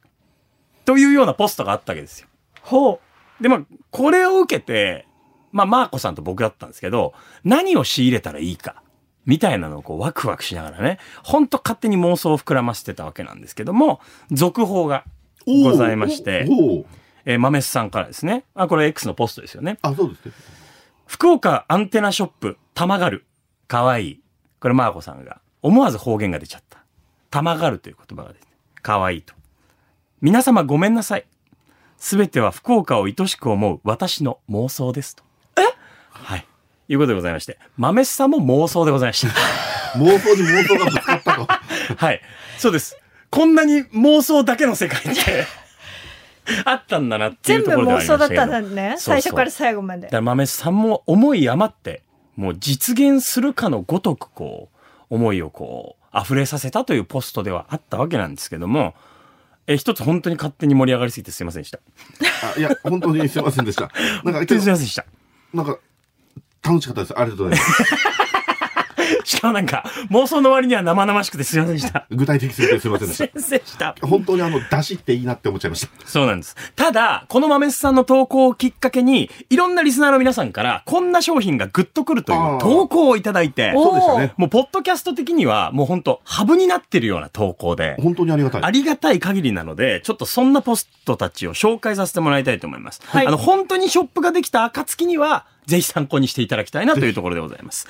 [0.85, 2.29] というようなポストがあったわけですよ。
[2.61, 3.01] ほ
[3.40, 5.07] で、まあ、これを受けて、
[5.53, 8.83] まあ、マーコさんと僕だったんですけど、何を仕入れたらいいか、
[9.27, 15.05] みたいなのをこうワクワクしながらね、ほんと勝手に妄想を膨らませてたわけなんですけども、続報が
[15.47, 16.47] ございまして、
[17.25, 19.79] えー、豆須さんからですね、あ、これ X のポストですよね。
[19.83, 20.33] あ、そうですね。
[21.07, 23.25] 福岡アンテナショップ、たまがる。
[23.68, 24.20] かわいい。
[24.61, 26.85] これマーコさんが思わず方言が出ちゃった。
[27.31, 28.47] たまがるという言葉が出て、
[28.83, 29.35] かわいいと。
[30.20, 31.27] 皆様ごめんなさい。
[32.05, 35.25] すべては福岡を愛しく思う私の妄想ですと。
[35.57, 35.62] え？
[36.11, 36.47] はい。
[36.87, 39.33] いうことでございまして、豆須さんも妄想でございました。
[39.99, 41.47] 妄想に妄想がぶつかったと。
[41.97, 42.21] はい。
[42.59, 42.99] そうです。
[43.31, 45.47] こんなに妄想だけの世界って
[46.67, 48.53] あったんだなってい全部うところでは妄想だっありましたけど。
[48.53, 48.88] たんだね。
[48.90, 50.17] そうそう最初から最後までだか。
[50.17, 52.03] ら豆さんも思い余って、
[52.37, 54.69] もう実現するかのごとくこ
[55.11, 58.93] う、思いをこう、溢れさせたというポストではあったわけなんですけども、
[59.66, 61.81] え、一つ本当に勝手に盛り上がりすぎてすいませんでした。
[62.42, 63.90] あいや、本当にすいませんでした。
[64.22, 65.07] なんか、 本当にすいませんでした。
[65.53, 65.79] なんか、
[66.62, 67.18] 楽しかったです。
[67.18, 68.24] ありがとうございます。
[69.35, 72.07] しかもなんか、妄想の割には生々しくてすいませんでした。
[72.11, 73.94] 具体的すぎてすいませんでしすいませんでした。
[73.99, 74.07] た。
[74.07, 76.07] 本当にあの、出しっていいなって思っちゃいました。
[76.07, 76.57] そうなんです。
[76.77, 84.33] ただ、この豆さんの投稿をきっかけに、いろんなリスナーの皆さんから、こんな商品がグッとくるという投稿をいただいて、おそうでしたね。
[84.37, 88.64] もう、ポッドキャスト的には、もう本当ハブになってるような投稿で、本当にありがたい。
[88.64, 93.01] ありがたい限りなので、ちょっとそんなポストたちを紹介させてもらいたいと思います。
[93.05, 97.87] はいあの、本当にショップができた暁には、ぜひ参考にしていただきたいなというところでございます。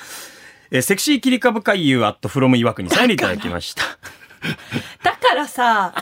[0.70, 3.82] えーセクシー切り株回遊アットフロム岩国さんよりいただきました。
[5.02, 5.94] だからさ、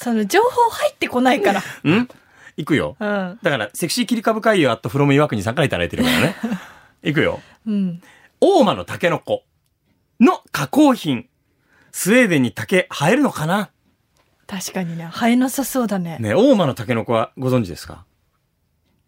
[0.00, 1.60] その情報入ってこないから。
[1.60, 2.08] ん？
[2.56, 2.96] いくよ。
[2.98, 3.38] うん。
[3.42, 6.36] だから、セクシー切り株回遊アットフロム岩国さんからいただいてるからね。
[7.02, 7.40] いくよ。
[7.66, 8.02] うん。
[8.40, 9.44] 大間のタケノコ
[10.18, 11.26] の加工品。
[11.92, 13.70] スウェーデンに竹生えるのかな？
[14.46, 16.18] 確かにね、生えなさそうだね。
[16.20, 18.04] ね、大間のタケノコはご存知ですか？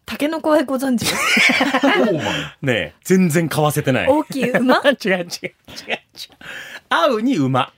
[0.05, 1.05] タケノコはご存知？
[2.61, 4.07] ねえ全然買わせてない。
[4.07, 4.81] 大きい馬？
[4.85, 5.29] 違う違う違う違う。
[6.89, 7.71] 合うに馬。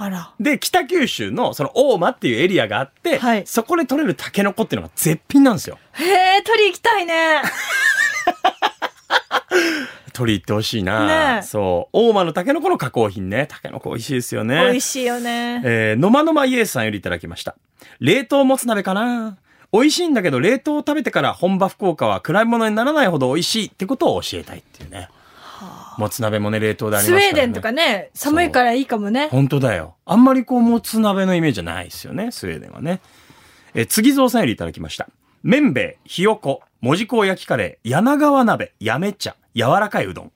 [0.00, 0.32] あら。
[0.38, 5.78] で、北九州のその大間っていうエリアがあって、はいそこで取れるタケノコっていうのが絶品なんですよ。
[5.94, 6.04] へ
[6.38, 7.42] え、取り行きたいね。
[10.12, 11.96] 取り入ってほしいな、ねえそう。
[11.96, 13.46] 大間のタケノコの加工品ね。
[13.48, 14.60] タケノコ美味しいですよね。
[14.64, 15.62] 美味しいよね。
[15.64, 17.56] えー、のまのまイエスさんよりいただきました。
[18.00, 19.36] 冷凍もつ鍋かな
[19.72, 25.08] 美味しいんだけど、冷凍を食べてから本場福岡は暗いものにならないほど美味しいってことを教えたいっていうね。
[25.98, 27.40] もつ鍋もね、冷凍でありスウますからね。
[27.40, 29.28] ェーデンとかね、寒いからいいかもね。
[29.30, 29.96] 本当だよ。
[30.06, 33.00] あんまりこう、もつ鍋のイメージじゃないですよね、スウェーデンはね。
[33.74, 35.08] えー、次蔵さんよりいただきました。
[35.42, 40.32] 麺べい、ひよこ、もじこ焼きカレー、柳川鍋、やめ茶、柔らかいうどん。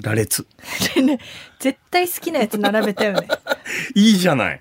[0.00, 0.46] 羅列。
[1.02, 1.18] ね
[1.58, 3.28] 絶対好きなやつ並べたよね。
[3.94, 4.60] いいじゃない。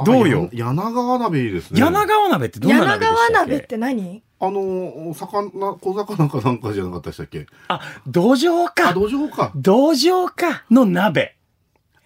[0.00, 0.48] あどうよ？
[0.52, 1.80] や柳川鍋いいですね。
[1.80, 3.30] 柳川鍋ってどんな柳鍋でしたっけ？
[3.30, 4.22] 川鍋って何？
[4.40, 7.46] あの、魚、小魚かなんかじゃなかったでしたっけ？
[7.68, 8.92] あ、土壌あ、か。
[8.94, 9.52] 土壌か。
[9.56, 11.36] 土壌かの鍋。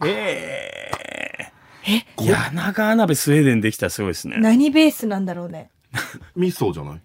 [0.04, 1.50] え
[1.86, 2.06] え？
[2.16, 2.24] ー。
[2.24, 4.36] 柳川鍋スウェーデンできたらすごいですね。
[4.38, 5.70] 何ベースなんだろうね。
[6.36, 7.00] 味噌じゃない？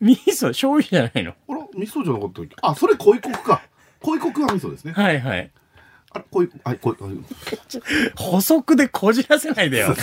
[0.00, 1.32] 味噌、醤油じゃないの？
[1.48, 2.56] あら、味噌じゃなかったっけ？
[2.62, 3.62] あ、それ濃いコクか。
[4.02, 4.92] 濃いコクは味噌ですね。
[4.92, 5.50] はいはい。
[6.12, 7.04] あれ、濃い、あ、濃い、あ
[8.16, 9.94] 補足でこじらせないでよ。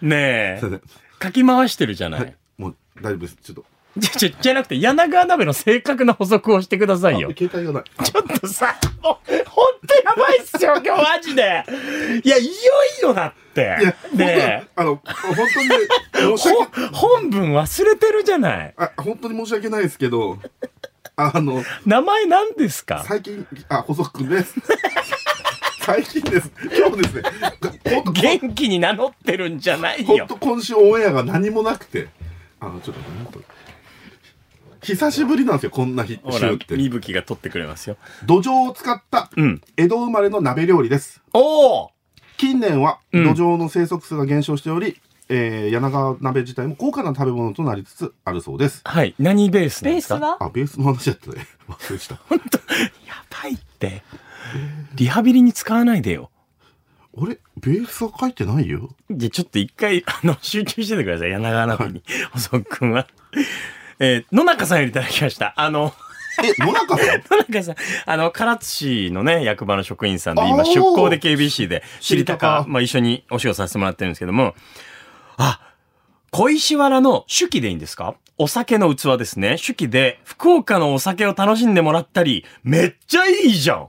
[0.00, 0.80] ねえ。
[1.18, 2.20] かき回してるじゃない。
[2.20, 2.36] はい。
[2.56, 3.36] もう大丈夫です。
[3.42, 3.64] ちょっと、
[3.98, 7.36] じゃ、じゃ、なくて、柳川鍋の正確な補足をしてくださいよあ。
[7.36, 8.04] 携帯がない。
[8.04, 11.64] ちょっとさ、もう、ほんとやばいっすよ、今日マジで。
[12.24, 12.50] いや、いよ
[13.00, 13.60] いよだって。
[13.82, 18.74] いや、ね僕はあの、本当に、申し訳、ほ本文忘れてるじゃない。
[18.78, 20.38] あ、本当に申し訳ないですけど、
[21.14, 23.04] あの、名前何ですか？
[23.06, 24.54] 最近、あ、細くんです。
[25.84, 26.50] 最近です。
[26.76, 27.22] 今日ですね、
[27.94, 30.06] 本 当元気に名乗ってるんじゃないよ。
[30.06, 32.08] 本当今週オンエアが何もなくて、
[32.60, 32.96] あの、ちょっ
[33.32, 33.40] と
[34.82, 36.76] 久しぶりなんですよ、こんな日、ほら週っ、て。
[36.76, 37.96] みぶきが取ってくれますよ。
[38.24, 39.60] 土壌を使ったうん。
[39.76, 41.20] 江戸生まれの鍋料理です。
[41.32, 41.90] おお
[42.36, 48.80] 近年はうん土壌の生息数が減少しており、えー、柳川鍋自体も高価な食べ物となりつつあるそうです。
[48.84, 49.14] はい。
[49.20, 50.14] 何ベースなんですか？
[50.16, 50.36] ベースは？
[50.40, 51.46] あ、ベースの話だったね。
[51.68, 52.14] 忘れてた。
[52.14, 52.20] や
[53.42, 54.02] ばいって。
[54.94, 56.30] リハビリに使わないでよ。
[57.14, 58.90] 俺、ベースは書いてないよ。
[59.10, 61.30] じゃ、ちょっと一回、あの、 集中しててください。
[61.30, 62.02] 柳川鍋に。
[62.32, 63.06] 細くんは。
[63.98, 65.52] えー野中さんよりいただきました。
[65.56, 65.92] あの、
[66.42, 67.22] え、野中さん？
[67.30, 67.74] 野中さん、
[68.06, 68.70] あの、唐津
[69.08, 74.54] 市のね、役場の職員さんで、あ今、ー出向で KBC で、知りたか知りた、かまあ、一緒にお仕事させてもらってるんですけども、
[75.36, 75.60] あ、
[76.30, 78.14] 小石原の手記でいいんですか？
[78.38, 79.56] お酒の器ですね。
[79.64, 83.88] 手記で、福岡のお酒を楽しんでもらったり、めっちゃいいじゃん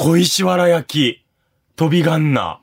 [0.00, 1.24] 小石原焼き、
[1.74, 2.60] 飛びガンナ。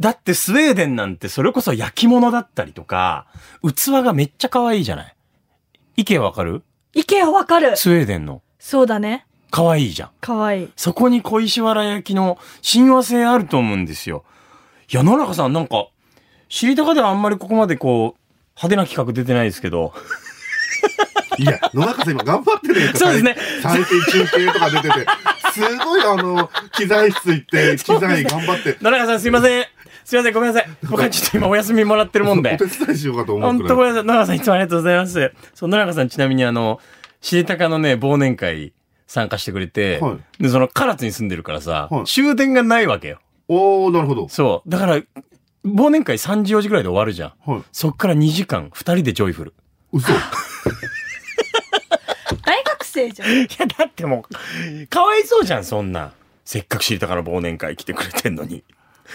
[0.00, 3.26] だってスウェーデンなんてそれこそ焼き物だったりとか、
[3.62, 5.14] 器がめっちゃ可愛いじゃない？
[5.98, 6.62] 意見わかる？
[6.94, 7.76] 意見はわかる。
[7.76, 8.40] スウェーデンの。
[8.58, 9.26] そうだね。
[9.50, 10.10] 可愛いじゃん。
[10.18, 10.72] かわいい。
[10.76, 14.24] そこに小石原焼きの親和性あると思うんですよ。
[14.90, 15.88] いや、野中さんなんか、
[16.48, 18.20] 知りたかではあんまりここまでこう、
[18.56, 19.92] 派手な企画出てないですけど。
[21.38, 25.06] いや、野中さん今頑張ってるやんかそうですね最最近中継とか出てて、
[25.56, 29.64] すごいあの、機材室行って、 機材頑張って、野中さんすいません。
[30.04, 30.70] すいません、ごめんなさい。
[30.88, 32.56] 僕はちょっと今お休みもらってるもんでお。
[32.58, 33.68] 手伝いしようかと思う本くらい。
[33.70, 34.04] 当ごめんなさい。
[34.06, 35.32] 野中さんいつもありがとうございます。
[35.54, 36.80] そう、野中さんちなみにあの、
[37.20, 38.72] 知りたかのね、忘年会
[39.06, 43.18] 参加してくれて、はいで、その唐津に住んでるからさ、はい終電がないわけよ。
[43.48, 44.28] おー、なるほど。
[44.28, 44.70] そう。
[44.70, 45.00] だから、
[45.64, 47.50] 忘年会3時4時ぐらいで終わるじゃん。
[47.50, 47.62] はい。
[47.72, 49.54] そっから2時間、2人でジョイフル。
[49.92, 50.12] 嘘。
[53.12, 53.28] じゃん。
[53.44, 54.24] いや、だっても
[54.82, 56.12] う、かわいそうじゃん、そんな。
[56.44, 58.62] せっかく知りたから忘年会来てくれてんのに。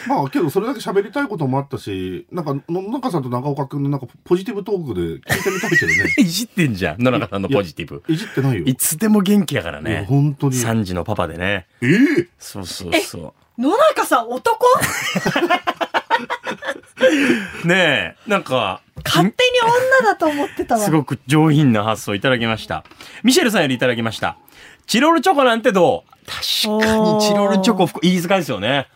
[0.08, 6.16] まあ、けどそれだけ喋りたいこともあったし、なんか、野中さんと長岡くんのなんかポジティブトークで聞いてみたいけどね。
[6.20, 8.04] いじってんじゃん、野中さんのポジティブ。
[8.08, 8.64] いじってないよ。
[8.66, 10.06] いつでも元気やからね。
[10.08, 10.56] 本当に。
[10.56, 11.68] 3時のパパでね。
[11.82, 11.88] え
[12.20, 12.28] え？
[12.40, 14.66] そうそうそ野中さん男？
[14.66, 14.70] う。
[17.66, 19.60] ねえ、なんか、勝手に
[20.02, 20.82] 女だと思ってたわ。
[20.82, 22.84] すごく上品な発想いただきました。
[23.24, 24.38] ミシェルさんよりいただきました。
[24.88, 26.12] チロルチョコなんてどう？
[26.26, 28.88] 確かにチロルチョコ、飯塚ですよね。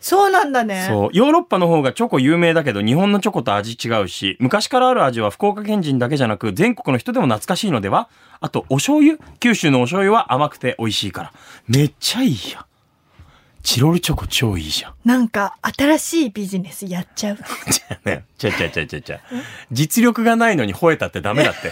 [0.00, 0.86] そうなんだね。
[0.88, 1.10] そう。
[1.12, 8.08] ヨーロッパの方がチョコ有名だけど、日本のチョコと味違うし、昔からある味は福岡県人だけじゃなく、全国の人でも懐かしいのでは？
[8.40, 9.18] あと、お醤油？
[9.40, 11.32] 九州のお醤油は甘くて美味しいから。
[11.66, 12.64] めっちゃいいやん。
[13.68, 14.94] チロルチョコ超いいじゃん。
[15.04, 17.36] なんか新しいビジネスやっちゃう。
[17.36, 19.20] じゃあね、ちゃちゃちゃちゃちゃ。
[19.70, 21.70] 実力がないのに吠えたってダメだって。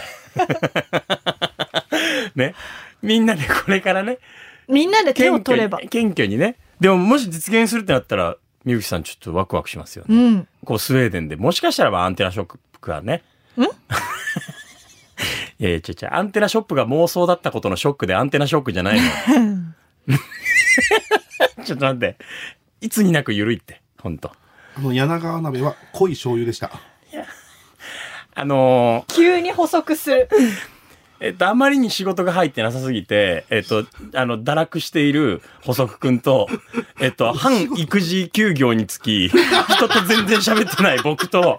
[2.39, 2.53] ね。
[3.01, 4.19] みんなでこれからね、
[4.67, 5.79] みんなで手を取れば。
[5.79, 6.57] 謙虚にね。
[6.79, 10.15] でももし実現するってなったら、みゆきさんちょっとワクワクしますよね。
[10.15, 10.47] うん。
[10.65, 13.23] こうスウェーデンで、もしかしたらばアンテナショップがね。
[13.57, 13.63] ん？
[13.65, 13.67] い
[15.57, 19.01] やいや、ちゃちゃ、アンテナショップが妄想だったことのショックでアンテナショックじゃないの。
[21.65, 22.17] ちょっと待って。
[22.81, 24.31] いつになく緩いって、ほんと。
[24.75, 26.71] あの、柳川鍋は濃い醤油でした。
[28.39, 30.29] あのー急に補足する。
[31.19, 36.47] えっと、あまりに仕事が入ってなさすぎて、えっと、あの、堕落している補足くんと、
[36.99, 41.57] えっと、 半育児休業につき、人と全然喋ってない僕と、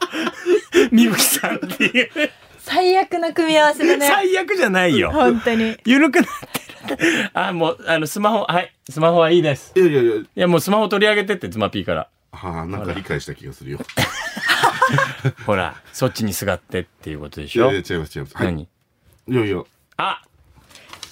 [0.93, 2.11] みぶきさんっていう、
[2.59, 4.07] 最悪な組み合わせだね。
[4.07, 5.11] 最悪じゃないよ。
[5.11, 5.77] 本当に。
[5.85, 6.68] ゆるくなってる。
[7.35, 9.73] あ、もう、あの、スマホ、はい、スマホはいいです。
[9.77, 12.09] いやいやいや、いや、もうスマホ取り上げてって、ズマピーから。
[12.33, 13.81] はあ、なんか理解した気がするよ。
[15.47, 17.65] ほら、そっちにすがってっていうことでしょ？
[17.71, 18.37] いやいや、違います違います。
[18.37, 18.47] はい。
[18.47, 18.63] 何？
[18.63, 19.63] いやいや、
[19.97, 20.23] あ、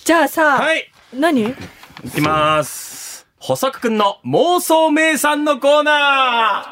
[0.04, 1.42] じゃあさ、はい何？
[1.42, 1.54] い
[2.14, 3.26] きまーす。
[3.38, 6.66] 補足くんの妄想名産のコーナ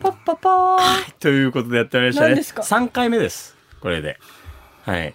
[0.00, 0.78] パッパパーン。
[1.04, 2.28] ー ということでやってまいりましたね。
[2.30, 3.56] 何ですか ?3 回目です。
[3.80, 4.18] これで。
[4.84, 5.14] はい。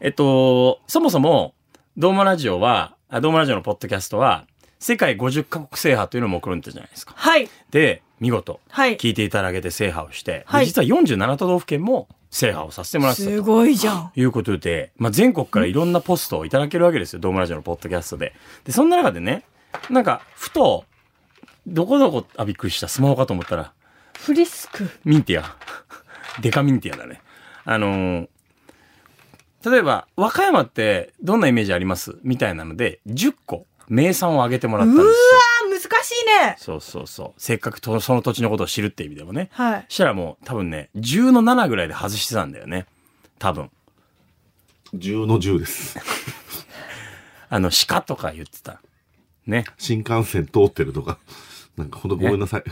[0.00, 1.54] えっと、そもそも、
[1.98, 4.44] ドームラジオは、あドームラジオのポッドキャストは、
[4.78, 7.14] 世界50カ国制覇というのを目論んでたじゃないですか。
[7.16, 7.48] はい。
[7.70, 13.34] で、見事、はい聞いていただけて制覇をして、ではい実は47都道府県も制覇をさせてもらってたと。
[13.36, 14.12] すごいじゃん。
[14.14, 17.20] いうことで、まあ、全国からいろんなポストをいただけるわけですよ。
[17.20, 18.34] ドームラジオのポッドキャストで。
[18.64, 19.44] で、そんな中でね、
[19.88, 20.84] なんか、ふと、
[21.66, 22.88] どこどこ、あ、びっくりした。
[22.88, 23.72] スマホかと思ったら、
[24.18, 24.90] フリスク。
[25.06, 25.56] ミンティア。
[26.42, 27.22] デカミンティアだね。
[27.64, 28.28] あのー
[29.70, 32.16] 例えば、和歌山ってどんなイメージあります？
[32.22, 35.12] みたいなので、10個名産を挙げてもらったんですよ。
[35.72, 37.40] あー難しいねそうそうそう。
[37.40, 39.48] せっかくとその土地のことを知るっていう意味でもね。
[39.52, 42.86] はいしたらもう多分ね、10の7ぐらいで外してたんだよね。
[43.38, 43.70] 多分。
[44.94, 45.98] 10の10です。
[47.48, 48.80] あの、鹿とか言ってた。
[49.46, 49.64] ね。
[49.78, 51.18] 新幹線通ってるとか。
[51.76, 52.64] なんかほんとごめんなさい。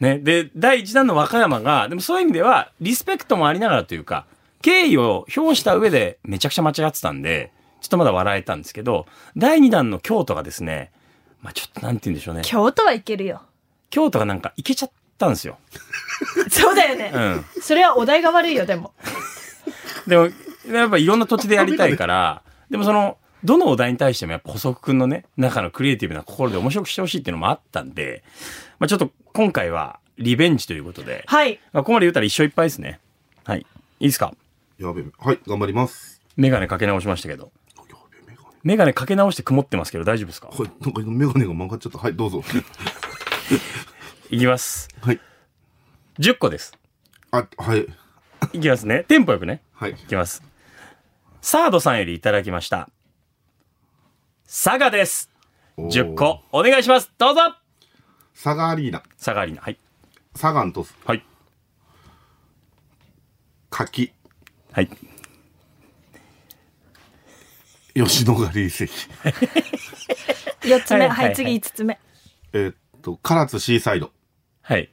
[0.00, 0.18] ね。
[0.18, 4.26] で、第1弾の和歌山が、でもそういう意味では、リスペクトもありながらというか、
[4.62, 9.06] 敬意を表した上でめちゃくちゃ間違ってたんで、ちょっとまだ笑えたんですけど、
[9.36, 10.90] 第2弾の京都がですね、
[11.42, 12.42] まあちょっとなんて言うんでしょうね。
[12.44, 13.42] 京都はいけるよ
[13.90, 15.58] 京都がなんかいけちゃったんですよ。
[16.48, 17.44] そうだよね、うん。
[17.60, 18.92] それはお題が悪いよでも
[20.06, 20.28] でも、
[20.72, 28.22] やっぱいろんな土地でやりたいから、でもその、どのお題に対してもやっぱ細くんのね、中のクリエイティブな心で面白くしてほしいっていうのもあったんで、
[28.78, 33.00] まあちょっと今回はリベンジということで、はいまあここまで言ったら一勝いっぱいですね。
[33.44, 33.60] はい。
[33.60, 33.64] い
[34.04, 34.32] いですか？
[34.82, 35.04] やべえ。
[35.18, 36.20] はい、頑張ります。
[36.36, 37.52] メガネかけ直しましたけど。
[38.62, 38.92] メガネ。
[38.92, 40.48] かけ直して曇ってますけど大丈夫ですか？
[40.48, 41.98] はい、なんかメガネが曲がっちゃった。
[41.98, 42.42] はい、どうぞ。
[44.30, 44.88] いきます。
[45.00, 45.20] はい。
[46.18, 46.72] 10個です。
[47.32, 47.86] あ、はい。
[48.52, 49.04] いきますね。
[49.04, 49.62] テンポよくね。
[49.72, 49.92] はい。
[49.92, 50.42] いきます。
[51.40, 52.88] サードさんよりいただきました。
[54.46, 55.30] 佐賀です。
[55.76, 56.42] おー10個。
[56.52, 57.10] お願いします。
[57.18, 57.40] どうぞ
[58.34, 59.02] サガアリーナ。
[59.18, 59.62] 佐賀アリーナ。
[59.62, 59.78] はい。
[60.36, 61.24] サガンとはい。
[63.70, 64.12] 柿。
[64.72, 64.88] はい。
[67.94, 68.86] 吉野ヶ里遺跡。
[70.66, 71.98] 4つ目はいい、ははいはい次5つ目
[72.52, 74.12] えーっと、唐津シーサイド
[74.62, 74.90] はい。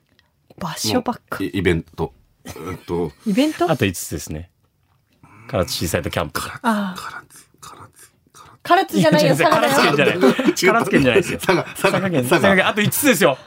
[0.57, 2.13] 場所ばっかのイイベント。
[2.45, 3.69] えーっと、イベント？
[3.71, 4.51] あと5つですね。
[5.49, 6.41] 唐津シーサイドキャンプ。
[6.41, 6.59] 唐津、唐
[7.30, 8.11] 津、唐津。
[8.63, 10.34] 唐津じゃないよ佐賀だ唐津県じゃよない。
[10.34, 11.39] 唐津県じゃないですよ。
[11.39, 12.21] 佐賀、佐賀、佐賀県。
[12.27, 12.39] 佐賀。
[12.39, 12.67] 佐賀県。
[12.67, 13.38] あと5つですよ。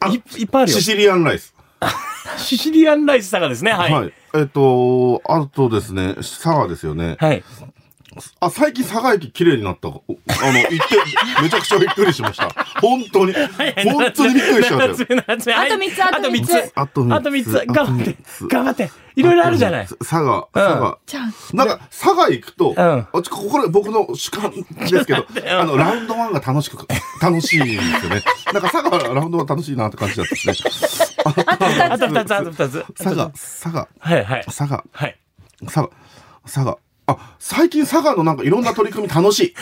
[0.00, 0.84] あいいっぱいあるよシ。
[0.84, 1.54] シリアンライス。
[2.38, 3.72] シシリアンライス佐賀ですね。
[3.72, 3.92] はい。
[3.92, 4.12] はい。
[4.34, 7.16] えーっと、あとですね、佐賀ですよね。
[7.18, 7.42] はい。
[8.40, 9.88] あ、最近佐賀駅綺麗になった。
[9.88, 10.96] おあの、行って、
[11.42, 12.48] めちゃくちゃびっくりしました。
[12.80, 13.32] 本当に。
[13.32, 14.92] 本当にびっくりしましたよ。
[14.92, 15.52] 7つ目、7つ目。
[15.52, 17.14] はいあと三つあと三つあと3つ。
[17.14, 17.50] あとあと3つ。
[17.50, 18.16] 三つ頑張って
[18.48, 18.90] 頑張って。
[19.16, 19.86] いろいろあるじゃない。
[19.86, 20.98] 佐賀、佐賀。
[21.04, 25.26] じゃあなんか、佐賀行くと、んあちょこれ僕の主観ですけど、
[25.58, 26.76] あの、ラウンドワンが楽しく、
[27.20, 28.22] 楽しいんですよね。
[28.52, 31.07] なんか佐賀、ラウンドワン楽しいなって感じだったですね。
[31.28, 32.94] あと2つあと2つ、あと2つ。
[32.94, 34.44] 佐賀、佐賀、はいはい。
[34.44, 35.18] 佐賀、はい。
[35.64, 35.90] 佐賀、
[36.44, 36.78] 佐賀。
[37.06, 39.54] あ、最近佐賀のなんかいろんな取り組み楽し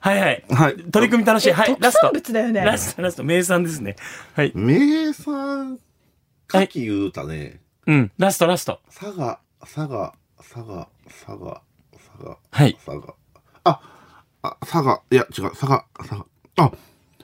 [0.00, 0.44] はいはい。
[0.50, 0.54] い。
[0.54, 0.76] はい。
[0.90, 1.52] 取り組み楽しい。
[1.52, 1.66] はい。
[1.66, 2.12] 特ラスト産。
[2.14, 3.24] 物だよねラスト、ラスト。
[3.24, 3.96] 名産ですね。
[4.34, 4.52] はい。
[4.54, 5.78] 名産、
[6.48, 7.60] 牡蠣言うたね。
[7.86, 8.10] うん。
[8.16, 8.80] ラスト、ラスト。
[8.88, 11.62] 佐賀、佐賀、佐賀、佐賀、
[11.92, 12.74] 佐賀、はい。
[12.86, 13.14] 佐賀。
[13.64, 13.80] あ、
[14.42, 16.26] あ、佐賀、いや、違う、佐賀、佐賀。
[16.56, 16.72] あ、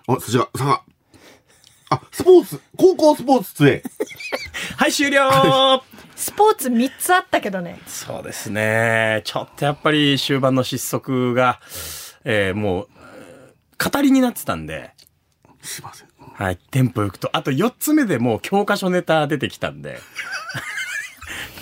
[0.08, 0.18] あ、違う、
[0.52, 0.82] 佐賀。
[1.94, 3.82] あ、スポーツ、高校スポーツ杖。
[4.76, 5.82] はい、終了。
[6.16, 7.80] スポーツ3つあったけどね。
[7.86, 9.22] そうですね。
[9.24, 11.60] ちょっとやっぱり終盤の失速が、
[12.24, 12.88] えーもう、
[13.90, 14.92] 語りになってたんで、
[15.62, 16.08] すいません。
[16.34, 20.00] はい、テンポよくと、あと4つ目でもう教科書ネタ出てきたんで、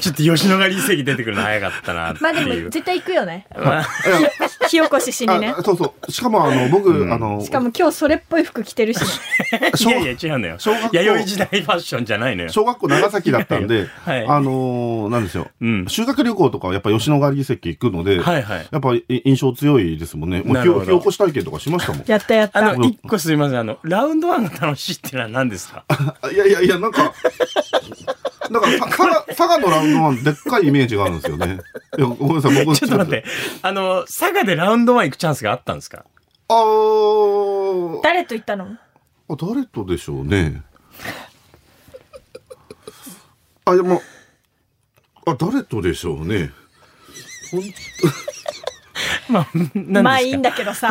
[0.03, 2.41] ちょっと吉野ヶ里遺跡出てくるの早かったなって まあで。
[2.45, 3.47] も絶対行くよね
[4.69, 6.11] 火起 こししにねあそうそう。
[6.13, 9.01] しかも、あの、僕、あの、しかも今日それっぽい服着てるし
[9.77, 10.83] 小いやいや、違うのよ小学。
[10.91, 12.49] 校弥生時代ファッションじゃないのよ。
[12.49, 15.49] 小学校長崎だったんで、はいあのーなんですよ。
[15.61, 15.85] うん。
[15.89, 18.67] 修学旅行とかはやっぱ吉野ヶ里遺跡行くので、はいはい。
[18.71, 20.43] やっぱい印象強いですもんね。
[20.45, 22.05] もう火火起こし体験とかしましたもん。
[22.07, 23.59] やったやったあの、一個すみません。
[23.59, 25.85] あの、ラウンドワンが楽しいっていうのは何ですか？
[25.89, 27.13] あいやいやいや、なんか、
[28.53, 31.59] なんか、さ佐賀、佐賀のラウンドワン、でっかいイメージがあるんですよね。
[31.99, 33.25] いや、ごめんなさい、僕ちょっと待って。
[33.63, 36.05] あの、佐賀でラウンドワン行くチャンスがあったんですか？
[36.49, 38.67] あー、誰と行ったの？
[39.29, 40.63] あ誰とでしょうね。
[43.65, 44.03] あ、でも、
[45.27, 46.51] あ、誰とでしょうね。
[47.51, 47.63] ほん
[49.29, 49.49] まあ、
[50.03, 50.91] まあいいんだけどさ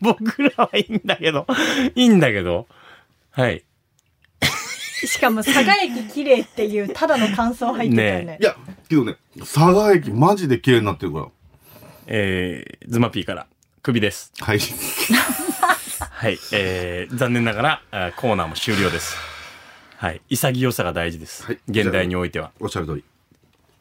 [0.00, 1.46] 僕らはいいんだけど、
[1.94, 2.66] いいんだけど。
[3.32, 3.64] はい。
[5.06, 8.56] しかも佐賀駅綺麗っていうただの感想入ってたよねねいや、
[8.88, 11.26] けどね、佐賀駅マジで綺麗になってるから。
[12.06, 13.46] えー、ズマピーから、
[13.82, 14.32] 首です。
[14.40, 14.58] はい。
[16.00, 16.38] はい。
[16.52, 19.16] えー、残念ながら、あーコーナーも終了です。
[19.96, 20.20] はい。
[20.28, 21.44] 潔さが大事です。
[21.44, 22.52] はい現代においては。
[22.60, 23.04] おっしゃる通り。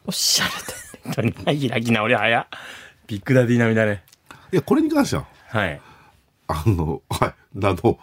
[0.05, 2.47] おっしゃると本当に、開き直り早っ。
[3.07, 4.03] ビッグダディ並みだね。
[4.51, 5.81] いや、これに関しては、はい。
[6.47, 7.99] あの、はい、あの、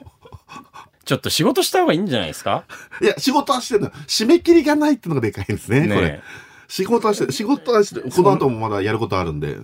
[1.07, 2.64] ちょっと仕事した方がいいんじゃないですか？
[3.00, 3.90] いや、仕事はしてるの。
[3.90, 6.20] 締め切りがないっていうのがでかいんですね、ねこれ。
[6.68, 8.11] 仕事はしてる、仕事はしてる。
[8.11, 9.54] この後もまだやることあるんで。
[9.54, 9.61] と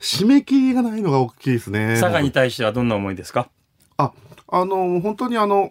[0.00, 1.98] 締め切りがないのが大きいですね。
[2.00, 3.50] 佐賀に対してはどんな思いですか？
[3.98, 4.12] あ、
[4.48, 5.70] あの、本当にあの、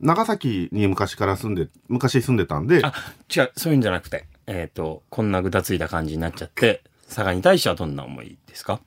[0.00, 2.92] 長崎に昔から住んで、昔住んでたんで、あ、
[3.34, 4.26] 違う、そういうんじゃなくて。
[4.46, 8.78] えっ、と、こんなぐだついた感じになっちゃって、佐賀に対してはどんな思いですか？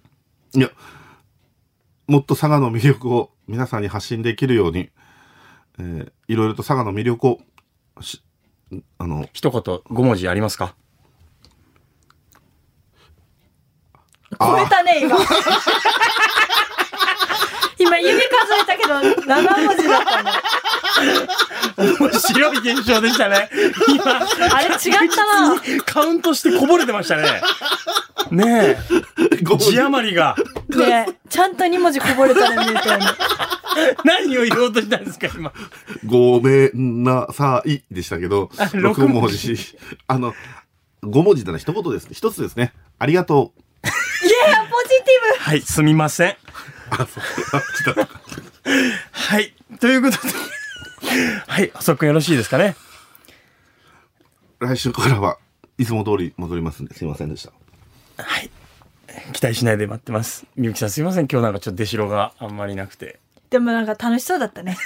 [0.56, 0.70] いや、
[2.08, 4.90] もっと佐賀の魅力を皆さんに発信できるように、
[5.80, 7.40] えーいろいろと佐賀の魅力を
[8.02, 8.22] し、
[9.00, 10.76] あの、一言5文字ありますか？
[14.40, 15.18] 超えたね、今。
[17.80, 18.26] 今、指数
[18.62, 20.32] えたけど、7文字だったね。
[22.00, 23.50] 面白い現象でしたね。
[23.88, 24.04] 今、
[24.56, 25.26] あれ違った
[25.56, 25.84] な。
[25.86, 27.42] カウントしてこぼれてましたね。
[28.32, 28.78] ねえ、
[29.58, 30.36] 字余りが。
[30.80, 33.18] ねえちゃんと2文字こぼれたね、みたいな。
[34.04, 35.54] 何を言おうとしたんですか、今。
[36.06, 39.78] ごめんなさいでしたけど、六6文字。
[40.08, 40.34] あの、
[41.04, 42.12] 5文字なら一言ですね。
[42.14, 42.74] 一つですね。
[42.98, 43.88] ありがとう。
[43.88, 46.36] いや、ポジティはい、すみません。
[46.92, 47.24] あ、そう。
[47.54, 48.08] あ
[49.12, 50.34] はい、ということで。
[51.48, 52.76] はい、細くんよろしいですかね。
[54.60, 55.38] 来週からは
[55.78, 57.54] いつも通り戻りますんで、すいませんでした。
[58.22, 58.52] はい。
[59.34, 60.46] 期待しないで待ってます。
[60.56, 61.28] みゆきさんすいません。
[61.28, 63.20] 今日なんかちょっと出しろがあんまりなくて。
[63.36, 63.50] ブ。
[63.52, 64.78] でもなんか楽しそうだったね。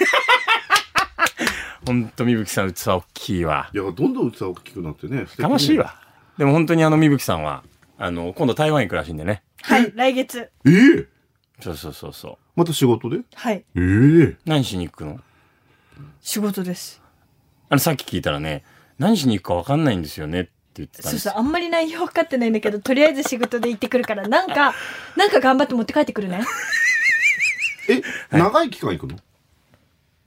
[1.86, 3.70] ほんとみゆきさん器大きいわ。
[3.72, 5.26] いや、どんどん器大きくなってね。
[5.26, 5.78] 素敵ねかましい。
[5.78, 5.94] わ。
[6.38, 7.62] でも本当にあのみゆきさんは、
[7.98, 9.42] あの、今度台湾行くらしいんでね。
[9.62, 10.50] はい、来月。
[10.66, 11.08] ええ
[11.60, 12.36] そうそうそうそう。
[12.56, 13.20] また仕事で？
[13.34, 15.20] はい、ええ何しに行くの？
[16.20, 17.00] 仕事です。
[17.68, 18.64] あの、さっき聞いたらね、
[18.98, 21.30] 何しに行くか分かんないんですよねって言ってたんですよ。
[21.30, 24.74] そうそう、あんまり内容分かってないんだけど、とりあえず仕事で行ってくるから、なんか、
[25.16, 26.44] なんか頑張って持って帰ってくるね。
[27.88, 28.02] え、
[28.36, 29.18] 長い期間行くの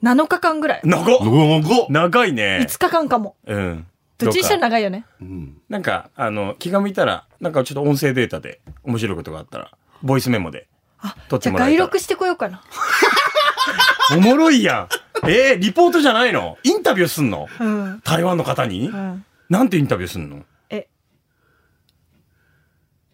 [0.04, 0.82] ？7日間ぐらい。
[0.84, 2.60] 長っ長っ長いね。
[2.70, 3.36] 5日間かも。
[3.46, 3.88] うん。
[4.20, 5.06] どっちにしろどうか長いよね。
[5.22, 5.58] うん。
[5.70, 9.72] なんか、あの、気が向いたら、なんかちょっと音声データで面白いことがあったら、
[10.04, 10.68] ボイスメモで
[11.00, 12.62] あ撮っ、じゃあてもらえたら外録してこようかな。
[14.16, 14.88] おもろいや
[15.26, 15.30] ん。
[15.30, 16.58] えー、リポートじゃないの？
[16.64, 17.48] インタビューすんの？
[17.60, 18.02] うん。
[18.04, 18.88] 台湾の方に？
[18.90, 19.26] うん。
[19.50, 20.44] なんてインタビューすんの？
[20.70, 20.88] え。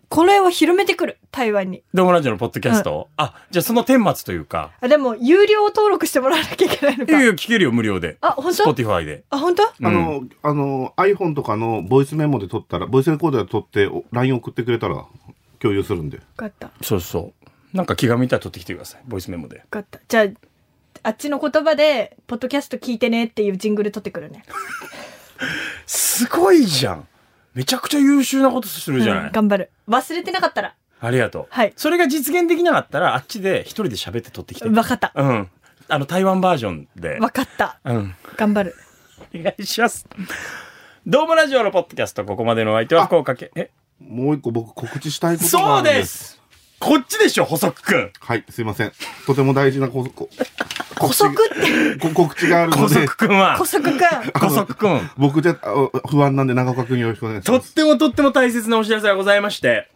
[0.09, 1.84] これを広めてくる、台湾に。
[1.93, 7.11] ドームラジオのポッドキャスト、あ、じゃあその顛末というか、あ、でも、有料登録してもらわなきゃいけないのか。
[7.11, 8.17] いやいや、聞けるよ、無料で。
[8.21, 9.23] あ、本当？Spotify で。
[9.29, 9.63] あ、本当？
[9.63, 15.05] うんあの、あの、iPhone とかのボイスメモで撮ったら、ボイスレコーダーで撮って、お LINE 送ってくれたら、
[15.59, 16.17] 共有するんで。
[16.17, 16.71] 分かった。
[16.81, 17.77] そうそう。
[17.77, 19.01] なんか気が向いたら撮ってきてください。
[19.07, 19.59] ボイスメモで。
[19.59, 19.99] 分かった。
[20.07, 20.27] じゃあ、
[21.01, 24.43] あっちの言葉で、ポッドキャスト聞いてねっていうジングル取ってくるね。
[25.86, 27.07] すごいじゃん。
[27.53, 29.25] めちゃくちゃ優秀なことするじゃない。
[29.25, 29.71] うん頑張る。
[29.88, 30.75] 忘れてなかったら。
[31.01, 31.47] ありがとう。
[31.49, 34.69] はいそれが実現できなかったら、あっちで一人で喋って撮ってきて。
[34.69, 35.11] 分かった。
[35.15, 35.49] うん。
[35.89, 37.19] あの、台湾バージョンで。
[37.19, 37.79] 分かった。
[37.84, 38.15] うん。
[38.38, 38.75] 頑張る。
[39.36, 40.07] お願いします。
[41.05, 43.49] どうもラジオのポッドキャスト、ここまでのお相手は福岡県。
[43.55, 43.69] え、
[43.99, 45.93] もう一個僕告知したいことがそうあるんで。
[45.95, 46.41] ですす
[46.84, 48.11] こっちでしょ、細くくん。
[48.19, 48.91] はい、すいません。
[49.25, 50.29] とても大事なここ
[50.99, 53.65] 古速って、こ告知があるの細で、くくんは古。
[53.65, 54.49] 速くん。
[54.49, 55.09] 細くくん。
[55.17, 57.65] 僕じゃあ不安なんで長岡君よろしくお願いしとっ。
[57.65, 59.89] てもとっても大切なお知らせがございまして、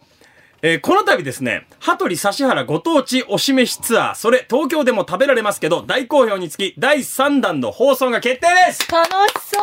[0.60, 9.12] えーこの度ですね、羽鳥指原ご当地おしめしツアー、それ東京でも食べられますけど、大好評につき第3弾の放送が決定です楽し
[9.52, 9.58] そ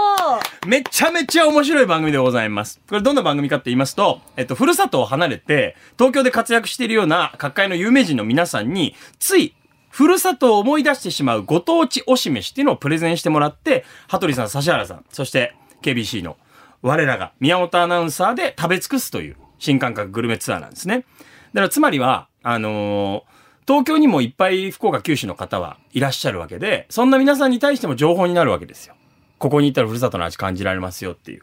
[0.65, 0.67] う。
[0.67, 2.79] めちゃめちゃ面白い番組でございます。
[2.87, 9.53] これどんな番組かって言いますと、えっと、ふるさとを離れて、東京で活躍しているような各界の有名人の皆さんに、つい、
[9.89, 16.37] ふるさとを思い出してしまうご当地推し飯っていうのをプレゼンしてもらって、羽鳥さん、指原さん、そして KBC の
[16.81, 19.35] 我らが宮本アナウンサーで食べ尽くすという
[19.65, 21.05] 新感覚グルメツアーなんですね。
[21.53, 23.35] だからつまりは、あのー
[23.67, 28.93] 東京にもいっぱい福岡九州の方はいらっしゃるわけで、そんな皆さんに対しても情報になるわけですよ。
[29.39, 31.41] ここに行ったらふるさとの味感じられますよっていう。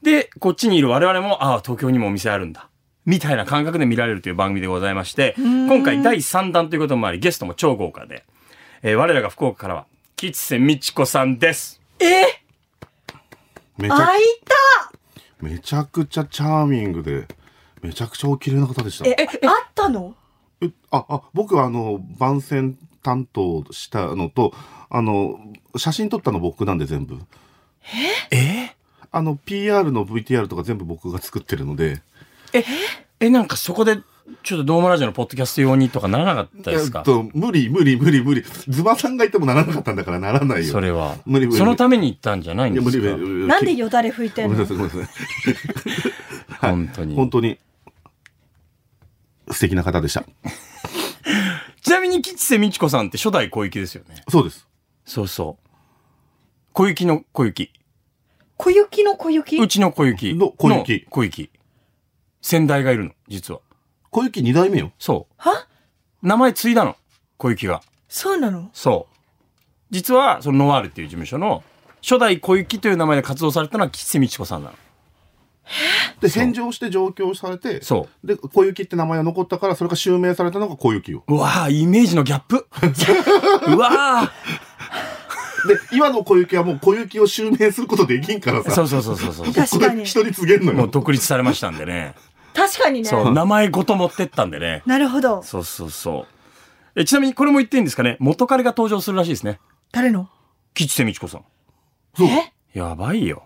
[0.00, 2.68] で、こっちにいる我々も、ああ、東京にもお店あるんだ。
[3.04, 8.24] みたいな感覚で見られるという番組でございまして、今回第3弾ということもあり、ゲストも超豪華で、
[8.84, 11.80] えー我らが福岡からは、吉瀬美智子さんです。
[11.98, 12.26] え？
[13.76, 14.24] めちゃ開い
[15.40, 17.26] めちゃくちゃチャーミングで、
[17.86, 19.04] めちゃくちゃお綺麗な方でした。
[19.04, 19.16] たえ、
[19.46, 20.14] あったの？
[20.60, 24.52] えあ、あ、僕はあの、番宣担当したのと、
[24.90, 25.38] あの、
[25.76, 27.18] 写真撮ったの僕なんで全部。
[28.30, 28.74] え？
[29.12, 32.02] あの、PR の VTR とか全部僕が作ってるので。
[33.20, 33.98] え、なんかそこで、
[34.42, 36.98] ちょっとドームラジオのポッドキャスト用にとかならなかったですか？
[36.98, 38.42] えっと、無理、無理、無理、無理。
[38.66, 40.72] ズバさんがいてもならなかったんだからならないよ。
[40.72, 41.16] それは。
[41.24, 42.90] 無理無理そのために行ったんじゃないんですか？
[42.90, 43.46] 無理無理。
[43.46, 44.56] なんでよだれ拭いてんの？
[44.56, 45.14] ごめんなさい、ごめんなさい。
[46.60, 47.14] 本当に。
[47.14, 47.58] 本当に、
[49.50, 50.24] 素敵な方でした。
[51.82, 54.22] ちなみに吉瀬美智子さんって初代小雪ですよね。
[54.28, 54.66] そうです。
[55.04, 55.68] そうそう。
[56.72, 57.72] 小雪の小雪。
[58.56, 59.58] 小雪の小雪？
[59.58, 60.34] うちの小雪。
[60.34, 61.50] の小雪の小雪。
[62.42, 63.60] 先代がいるの、実は。
[64.10, 64.92] 小雪二代目よ。
[64.98, 65.34] そう。
[65.36, 65.66] は？
[66.22, 66.96] 名前継いだの。
[67.36, 67.82] 小雪が。
[68.08, 68.70] そうなの？
[68.72, 69.16] そう。
[69.90, 71.62] 実は、そのノワールっていう事務所の、
[72.02, 74.76] 初代小雪という名前で活動されたのは吉瀬美智子さんなの。
[76.20, 81.24] で、返上して上京されて、そで、小雪って名前が残ったから、それが襲名されたのが小雪よ。
[81.26, 81.34] う。
[81.34, 82.66] うわあイメージのギャップ。
[83.68, 84.30] うわ
[85.66, 88.70] で、今の小雪はもう小雪を襲名することできんからさ。
[88.70, 89.52] あそうそうそうそうそう。
[89.52, 90.78] 確かに人に告げんのよ。
[90.78, 92.14] もう独立されましたんでね。
[92.54, 93.08] 確かにね。
[93.08, 94.82] そう、名前ごと持ってったんでね。
[94.86, 95.42] なるほど。
[95.42, 96.26] そうそうそ
[96.96, 97.00] う。
[97.00, 98.16] え、ちなみにこれも言っていいんですかね？
[98.20, 99.60] 元彼が登場するらしいですね。
[99.92, 100.28] 誰の？
[100.74, 101.44] 吉瀬美智子さん。
[102.16, 102.52] そうえ？
[102.72, 103.42] やばいよ。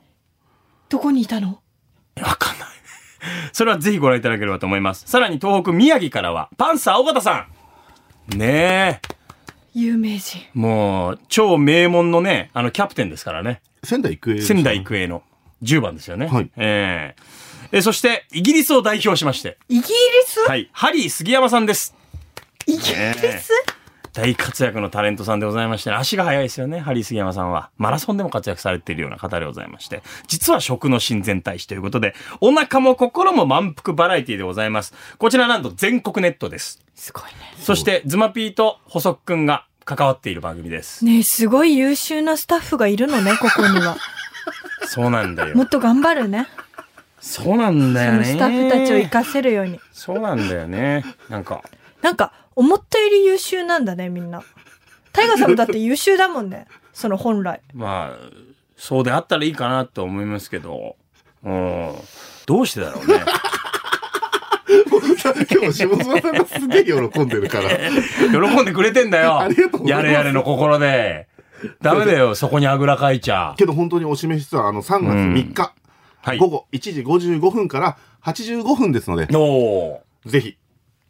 [0.88, 1.60] どこにいたの？
[2.22, 2.68] わかんない。
[3.52, 5.04] それはぜひご覧いただければと思います。
[5.06, 7.46] さらに東北宮城からは、パンサー尾形さ
[8.34, 8.38] ん。
[8.38, 9.20] ねえ。
[9.74, 10.40] 有名人。
[10.54, 13.60] もう、超名門のね、あの、キャプテンですからね。
[13.84, 14.42] 仙台育英。
[14.42, 15.22] 仙台育英の
[15.62, 16.26] 10番ですよね。
[16.26, 17.22] はいええ
[17.72, 19.86] えそして、イギリスを代表しまして、イギリ
[20.26, 21.94] ス、はい、ハリー杉山さんです。
[22.66, 23.40] イギリス、ね
[24.20, 27.70] 大活躍のタレントさんでございまして、足が速いですよね、ハリー杉山さんは。
[27.78, 34.92] マラソンでも活躍されているような方でございまして、実は食の親善大使ということで、お腹も心も満腹バラエティでございます。
[35.16, 36.84] こちらなんと全国ネットです。
[36.94, 37.30] すごいね。
[37.60, 41.02] そして、ズマピーと細くんが関わっている番組です。
[41.02, 43.96] ねえすごい優秀なスタッフがいるのね、ここには。
[44.84, 45.62] そうなんだよも。
[45.62, 46.46] っと頑張るね。
[47.20, 48.18] そうなんだそよね。
[48.18, 49.80] のスタッフたちを活かせるように。
[49.92, 51.06] そうなんだよね。
[51.30, 51.62] なんか、
[52.02, 54.42] なんか、思ったより優秀なんだね、みんな。
[55.12, 56.66] タイガーさんもだって優秀だもんね。
[56.92, 57.62] その本来。
[57.72, 58.18] まあ、
[58.76, 60.96] そうであったらいいかなと思いますけど、
[61.42, 61.94] うん。
[62.44, 63.24] どうしてだろうね。
[65.50, 67.70] 今日、下妻さんがすげえ喜んでるから。
[68.30, 69.40] 喜んでくれてんだよ。
[69.40, 71.28] ありがとうございますやれやれの心で。
[71.80, 73.54] ダメだよ、 そこにあぐらかいちゃ。
[73.56, 75.72] けど本当にお示しは、あの、3月3日、
[76.22, 76.38] はい。
[76.38, 80.56] 午後1時55分から85分ですので、おーぜひ、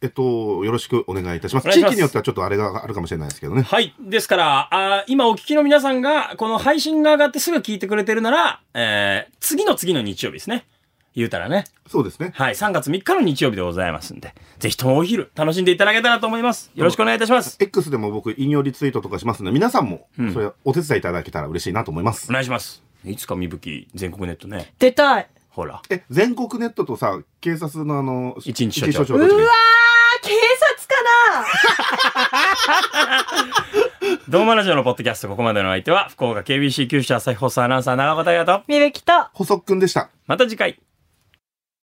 [0.03, 1.67] えっと、よろしくお願いいたします。
[1.67, 3.63] ます地域によってはちょっとあれがあるかもしれないですけどね。
[3.63, 3.95] はい。
[4.01, 10.67] ですから、あー今お聞きの皆さんが、この配信が上がってすぐ聞いてくれてるなら、えー、次の次の日曜日ですね。
[11.15, 11.65] 言うたらね。
[11.89, 12.33] そうですね。
[12.35, 12.55] はい。
[12.55, 16.71] 3月3日の日曜日でございますんで、ぜひともお昼、楽しんでいただけたらと思います。
[16.75, 17.57] よろしくお願いいたします。
[17.61, 22.33] X でも僕、引用リツイートとかしますので、皆さんも、それお手伝いいただけたら嬉しいなと思いますお。
[22.33, 22.83] 願いします。
[23.05, 24.73] いつかみぶき全国ネットね。
[24.79, 25.29] 出たい。
[25.51, 25.83] ほら。
[25.91, 29.31] え、全国ネットとさ、警察のあの、一日署長うわー、
[30.23, 30.31] 警
[30.61, 31.45] 察かな
[34.29, 39.13] ドーマラジオのポッドキャスト、ここまでの相手は、福岡 KBC 九州朝日放送アナウンサー長岡大和と、みべきと。
[39.33, 40.11] 補足くんでした。
[40.27, 40.79] また次回